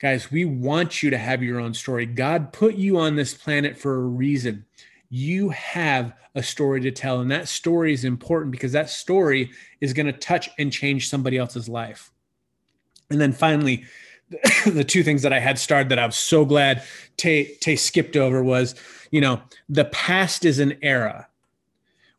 Guys, 0.00 0.32
we 0.32 0.44
want 0.44 1.00
you 1.00 1.10
to 1.10 1.16
have 1.16 1.44
your 1.44 1.60
own 1.60 1.72
story. 1.72 2.04
God 2.06 2.52
put 2.52 2.74
you 2.74 2.98
on 2.98 3.14
this 3.14 3.34
planet 3.34 3.78
for 3.78 3.94
a 3.94 4.00
reason. 4.00 4.64
You 5.10 5.50
have 5.50 6.12
a 6.34 6.42
story 6.42 6.80
to 6.80 6.90
tell, 6.90 7.20
and 7.20 7.30
that 7.30 7.46
story 7.46 7.92
is 7.92 8.04
important 8.04 8.50
because 8.50 8.72
that 8.72 8.90
story 8.90 9.52
is 9.80 9.92
going 9.92 10.06
to 10.06 10.12
touch 10.12 10.50
and 10.58 10.72
change 10.72 11.08
somebody 11.08 11.38
else's 11.38 11.68
life. 11.68 12.10
And 13.10 13.20
then 13.20 13.30
finally, 13.30 13.84
the 14.66 14.82
two 14.82 15.04
things 15.04 15.22
that 15.22 15.32
I 15.32 15.38
had 15.38 15.60
starred 15.60 15.88
that 15.90 16.00
I 16.00 16.06
was 16.06 16.16
so 16.16 16.44
glad 16.44 16.82
Tay, 17.16 17.54
Tay 17.60 17.76
skipped 17.76 18.16
over 18.16 18.42
was, 18.42 18.74
you 19.12 19.20
know, 19.20 19.40
the 19.68 19.84
past 19.84 20.44
is 20.44 20.58
an 20.58 20.76
era 20.82 21.27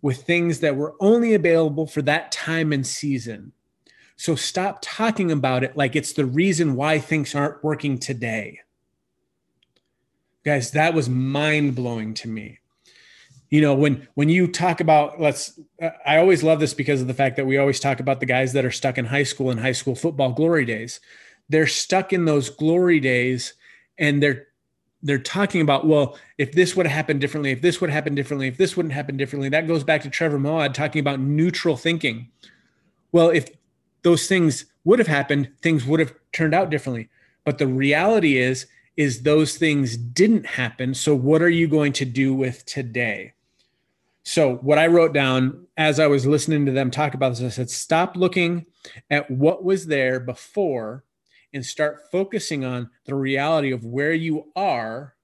with 0.01 0.23
things 0.23 0.59
that 0.59 0.75
were 0.75 0.95
only 0.99 1.33
available 1.33 1.85
for 1.85 2.01
that 2.03 2.31
time 2.31 2.71
and 2.71 2.85
season. 2.85 3.51
So 4.15 4.35
stop 4.35 4.79
talking 4.81 5.31
about 5.31 5.63
it 5.63 5.77
like 5.77 5.95
it's 5.95 6.13
the 6.13 6.25
reason 6.25 6.75
why 6.75 6.99
things 6.99 7.33
aren't 7.35 7.63
working 7.63 7.97
today. 7.97 8.59
Guys, 10.43 10.71
that 10.71 10.93
was 10.93 11.09
mind 11.09 11.75
blowing 11.75 12.13
to 12.15 12.27
me. 12.27 12.59
You 13.49 13.61
know, 13.61 13.73
when 13.73 14.07
when 14.13 14.29
you 14.29 14.47
talk 14.47 14.79
about 14.79 15.19
let's 15.19 15.59
I 16.05 16.17
always 16.17 16.43
love 16.43 16.59
this 16.59 16.73
because 16.73 17.01
of 17.01 17.07
the 17.07 17.13
fact 17.13 17.35
that 17.37 17.47
we 17.47 17.57
always 17.57 17.79
talk 17.79 17.99
about 17.99 18.19
the 18.19 18.25
guys 18.25 18.53
that 18.53 18.65
are 18.65 18.71
stuck 18.71 18.97
in 18.97 19.05
high 19.05 19.23
school 19.23 19.51
and 19.51 19.59
high 19.59 19.71
school 19.71 19.95
football 19.95 20.33
glory 20.33 20.65
days. 20.65 20.99
They're 21.47 21.65
stuck 21.65 22.13
in 22.13 22.25
those 22.25 22.49
glory 22.49 22.99
days 22.99 23.53
and 23.97 24.21
they're 24.21 24.48
they're 25.01 25.17
talking 25.17 25.61
about 25.61 25.87
well 25.87 26.17
if 26.37 26.51
this 26.51 26.75
would 26.75 26.85
have 26.85 26.95
happened 26.95 27.21
differently 27.21 27.51
if 27.51 27.61
this 27.61 27.79
would 27.79 27.89
happen 27.89 28.15
differently 28.15 28.47
if 28.47 28.57
this 28.57 28.75
wouldn't 28.75 28.93
happen 28.93 29.17
differently. 29.17 29.49
That 29.49 29.67
goes 29.67 29.83
back 29.83 30.01
to 30.03 30.09
trevor 30.09 30.39
moawad 30.39 30.73
talking 30.73 30.99
about 30.99 31.19
neutral 31.19 31.77
thinking. 31.77 32.29
Well 33.11 33.29
if 33.29 33.49
those 34.03 34.27
things 34.27 34.65
would 34.83 34.99
have 34.99 35.07
happened 35.07 35.51
things 35.61 35.85
would 35.85 35.99
have 35.99 36.13
turned 36.31 36.53
out 36.53 36.69
differently. 36.69 37.09
But 37.45 37.57
the 37.57 37.67
reality 37.67 38.37
is 38.37 38.67
is 38.97 39.23
those 39.23 39.57
things 39.57 39.95
didn't 39.95 40.45
happen. 40.45 40.93
So 40.93 41.15
what 41.15 41.41
are 41.41 41.49
you 41.49 41.69
going 41.69 41.93
to 41.93 42.05
do 42.05 42.33
with 42.33 42.65
today? 42.65 43.33
So 44.23 44.55
what 44.57 44.77
i 44.77 44.85
wrote 44.85 45.13
down 45.13 45.65
as 45.77 45.99
i 45.99 46.07
was 46.07 46.27
listening 46.27 46.65
to 46.65 46.71
them 46.71 46.91
talk 46.91 47.13
about 47.13 47.29
this 47.29 47.41
i 47.41 47.49
said 47.49 47.69
stop 47.69 48.15
looking 48.15 48.65
at 49.09 49.31
what 49.31 49.63
was 49.63 49.87
there 49.87 50.19
before 50.19 51.03
and 51.53 51.65
start 51.65 52.11
focusing 52.11 52.63
on 52.63 52.89
the 53.05 53.15
reality 53.15 53.71
of 53.71 53.85
where 53.85 54.13
you 54.13 54.51
are 54.55 55.15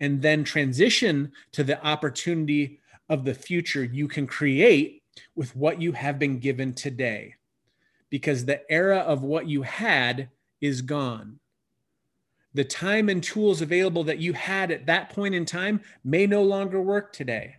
and 0.00 0.22
then 0.22 0.44
transition 0.44 1.32
to 1.52 1.64
the 1.64 1.82
opportunity 1.84 2.80
of 3.08 3.24
the 3.24 3.34
future 3.34 3.84
you 3.84 4.08
can 4.08 4.26
create 4.26 5.02
with 5.34 5.54
what 5.54 5.80
you 5.80 5.92
have 5.92 6.18
been 6.18 6.38
given 6.38 6.72
today 6.72 7.34
because 8.10 8.44
the 8.44 8.60
era 8.70 8.98
of 8.98 9.22
what 9.22 9.48
you 9.48 9.62
had 9.62 10.28
is 10.60 10.82
gone. 10.82 11.38
The 12.54 12.64
time 12.64 13.08
and 13.08 13.22
tools 13.22 13.60
available 13.60 14.04
that 14.04 14.18
you 14.18 14.32
had 14.32 14.70
at 14.70 14.86
that 14.86 15.10
point 15.10 15.34
in 15.34 15.44
time 15.44 15.80
may 16.04 16.26
no 16.26 16.42
longer 16.42 16.80
work 16.80 17.12
today. 17.12 17.56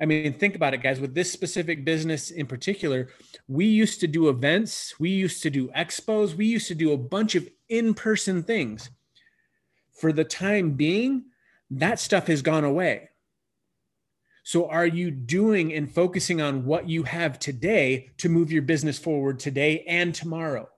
I 0.00 0.06
mean, 0.06 0.32
think 0.32 0.54
about 0.54 0.72
it, 0.72 0.82
guys. 0.82 0.98
With 0.98 1.14
this 1.14 1.30
specific 1.30 1.84
business 1.84 2.30
in 2.30 2.46
particular, 2.46 3.08
we 3.48 3.66
used 3.66 4.00
to 4.00 4.06
do 4.06 4.30
events, 4.30 4.98
we 4.98 5.10
used 5.10 5.42
to 5.42 5.50
do 5.50 5.68
expos, 5.68 6.34
we 6.34 6.46
used 6.46 6.68
to 6.68 6.74
do 6.74 6.92
a 6.92 6.96
bunch 6.96 7.34
of 7.34 7.48
in 7.68 7.92
person 7.92 8.42
things. 8.42 8.90
For 9.92 10.12
the 10.12 10.24
time 10.24 10.72
being, 10.72 11.24
that 11.70 12.00
stuff 12.00 12.28
has 12.28 12.40
gone 12.40 12.64
away. 12.64 13.10
So, 14.42 14.68
are 14.68 14.86
you 14.86 15.10
doing 15.10 15.74
and 15.74 15.92
focusing 15.92 16.40
on 16.40 16.64
what 16.64 16.88
you 16.88 17.02
have 17.02 17.38
today 17.38 18.10
to 18.16 18.30
move 18.30 18.50
your 18.50 18.62
business 18.62 18.98
forward 18.98 19.38
today 19.38 19.84
and 19.86 20.14
tomorrow? 20.14 20.68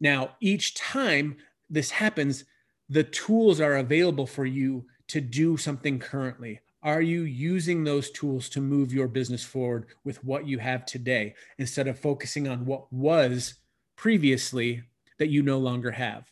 Now, 0.00 0.36
each 0.40 0.74
time 0.74 1.36
this 1.68 1.90
happens, 1.90 2.44
the 2.88 3.04
tools 3.04 3.60
are 3.60 3.74
available 3.74 4.26
for 4.26 4.46
you 4.46 4.86
to 5.08 5.20
do 5.20 5.58
something 5.58 5.98
currently. 5.98 6.60
Are 6.84 7.00
you 7.00 7.22
using 7.22 7.82
those 7.82 8.10
tools 8.10 8.50
to 8.50 8.60
move 8.60 8.92
your 8.92 9.08
business 9.08 9.42
forward 9.42 9.86
with 10.04 10.22
what 10.22 10.46
you 10.46 10.58
have 10.58 10.84
today 10.84 11.34
instead 11.58 11.88
of 11.88 11.98
focusing 11.98 12.46
on 12.46 12.66
what 12.66 12.92
was 12.92 13.54
previously 13.96 14.82
that 15.18 15.30
you 15.30 15.42
no 15.42 15.58
longer 15.58 15.90
have? 15.90 16.30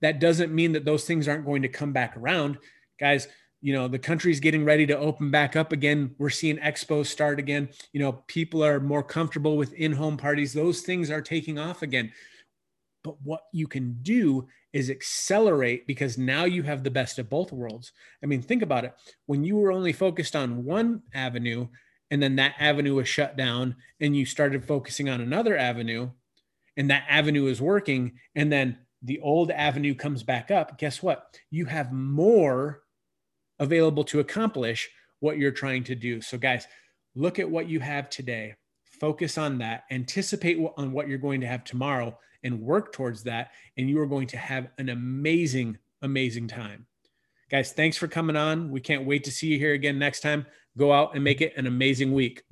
That 0.00 0.20
doesn't 0.20 0.54
mean 0.54 0.70
that 0.72 0.84
those 0.84 1.04
things 1.04 1.26
aren't 1.26 1.44
going 1.44 1.62
to 1.62 1.68
come 1.68 1.92
back 1.92 2.16
around. 2.16 2.58
Guys, 3.00 3.26
you 3.60 3.72
know, 3.72 3.88
the 3.88 3.98
country's 3.98 4.38
getting 4.38 4.64
ready 4.64 4.86
to 4.86 4.96
open 4.96 5.32
back 5.32 5.56
up 5.56 5.72
again. 5.72 6.14
We're 6.16 6.30
seeing 6.30 6.58
expos 6.58 7.06
start 7.06 7.40
again. 7.40 7.68
You 7.92 8.00
know, 8.00 8.12
people 8.28 8.64
are 8.64 8.78
more 8.78 9.02
comfortable 9.02 9.56
with 9.56 9.72
in 9.72 9.92
home 9.92 10.16
parties. 10.16 10.52
Those 10.52 10.82
things 10.82 11.10
are 11.10 11.22
taking 11.22 11.58
off 11.58 11.82
again. 11.82 12.12
But 13.04 13.20
what 13.22 13.42
you 13.52 13.66
can 13.66 13.98
do 14.02 14.46
is 14.72 14.88
accelerate 14.88 15.86
because 15.86 16.16
now 16.16 16.44
you 16.44 16.62
have 16.62 16.84
the 16.84 16.90
best 16.90 17.18
of 17.18 17.28
both 17.28 17.52
worlds. 17.52 17.92
I 18.22 18.26
mean, 18.26 18.42
think 18.42 18.62
about 18.62 18.84
it. 18.84 18.94
When 19.26 19.44
you 19.44 19.56
were 19.56 19.72
only 19.72 19.92
focused 19.92 20.36
on 20.36 20.64
one 20.64 21.02
avenue 21.12 21.68
and 22.10 22.22
then 22.22 22.36
that 22.36 22.54
avenue 22.58 22.94
was 22.94 23.08
shut 23.08 23.36
down 23.36 23.76
and 24.00 24.16
you 24.16 24.24
started 24.24 24.64
focusing 24.64 25.08
on 25.08 25.20
another 25.20 25.56
avenue 25.56 26.10
and 26.76 26.90
that 26.90 27.04
avenue 27.08 27.46
is 27.46 27.60
working 27.60 28.12
and 28.34 28.52
then 28.52 28.78
the 29.02 29.20
old 29.20 29.50
avenue 29.50 29.94
comes 29.94 30.22
back 30.22 30.50
up, 30.50 30.78
guess 30.78 31.02
what? 31.02 31.36
You 31.50 31.66
have 31.66 31.92
more 31.92 32.82
available 33.58 34.04
to 34.04 34.20
accomplish 34.20 34.88
what 35.20 35.38
you're 35.38 35.50
trying 35.50 35.84
to 35.84 35.94
do. 35.94 36.20
So, 36.20 36.38
guys, 36.38 36.66
look 37.14 37.38
at 37.38 37.50
what 37.50 37.68
you 37.68 37.80
have 37.80 38.08
today, 38.10 38.54
focus 38.84 39.38
on 39.38 39.58
that, 39.58 39.84
anticipate 39.90 40.58
on 40.76 40.92
what 40.92 41.08
you're 41.08 41.18
going 41.18 41.40
to 41.40 41.46
have 41.46 41.64
tomorrow 41.64 42.16
and 42.44 42.60
work 42.60 42.92
towards 42.92 43.22
that. 43.24 43.50
And 43.76 43.88
you 43.88 44.00
are 44.00 44.06
going 44.06 44.26
to 44.28 44.36
have 44.36 44.68
an 44.78 44.88
amazing, 44.88 45.78
amazing 46.02 46.48
time. 46.48 46.86
Guys, 47.50 47.72
thanks 47.72 47.96
for 47.96 48.08
coming 48.08 48.36
on. 48.36 48.70
We 48.70 48.80
can't 48.80 49.06
wait 49.06 49.24
to 49.24 49.30
see 49.30 49.48
you 49.48 49.58
here 49.58 49.74
again 49.74 49.98
next 49.98 50.20
time. 50.20 50.46
Go 50.78 50.92
out 50.92 51.14
and 51.14 51.22
make 51.22 51.40
it 51.40 51.52
an 51.56 51.66
amazing 51.66 52.12
week. 52.12 52.42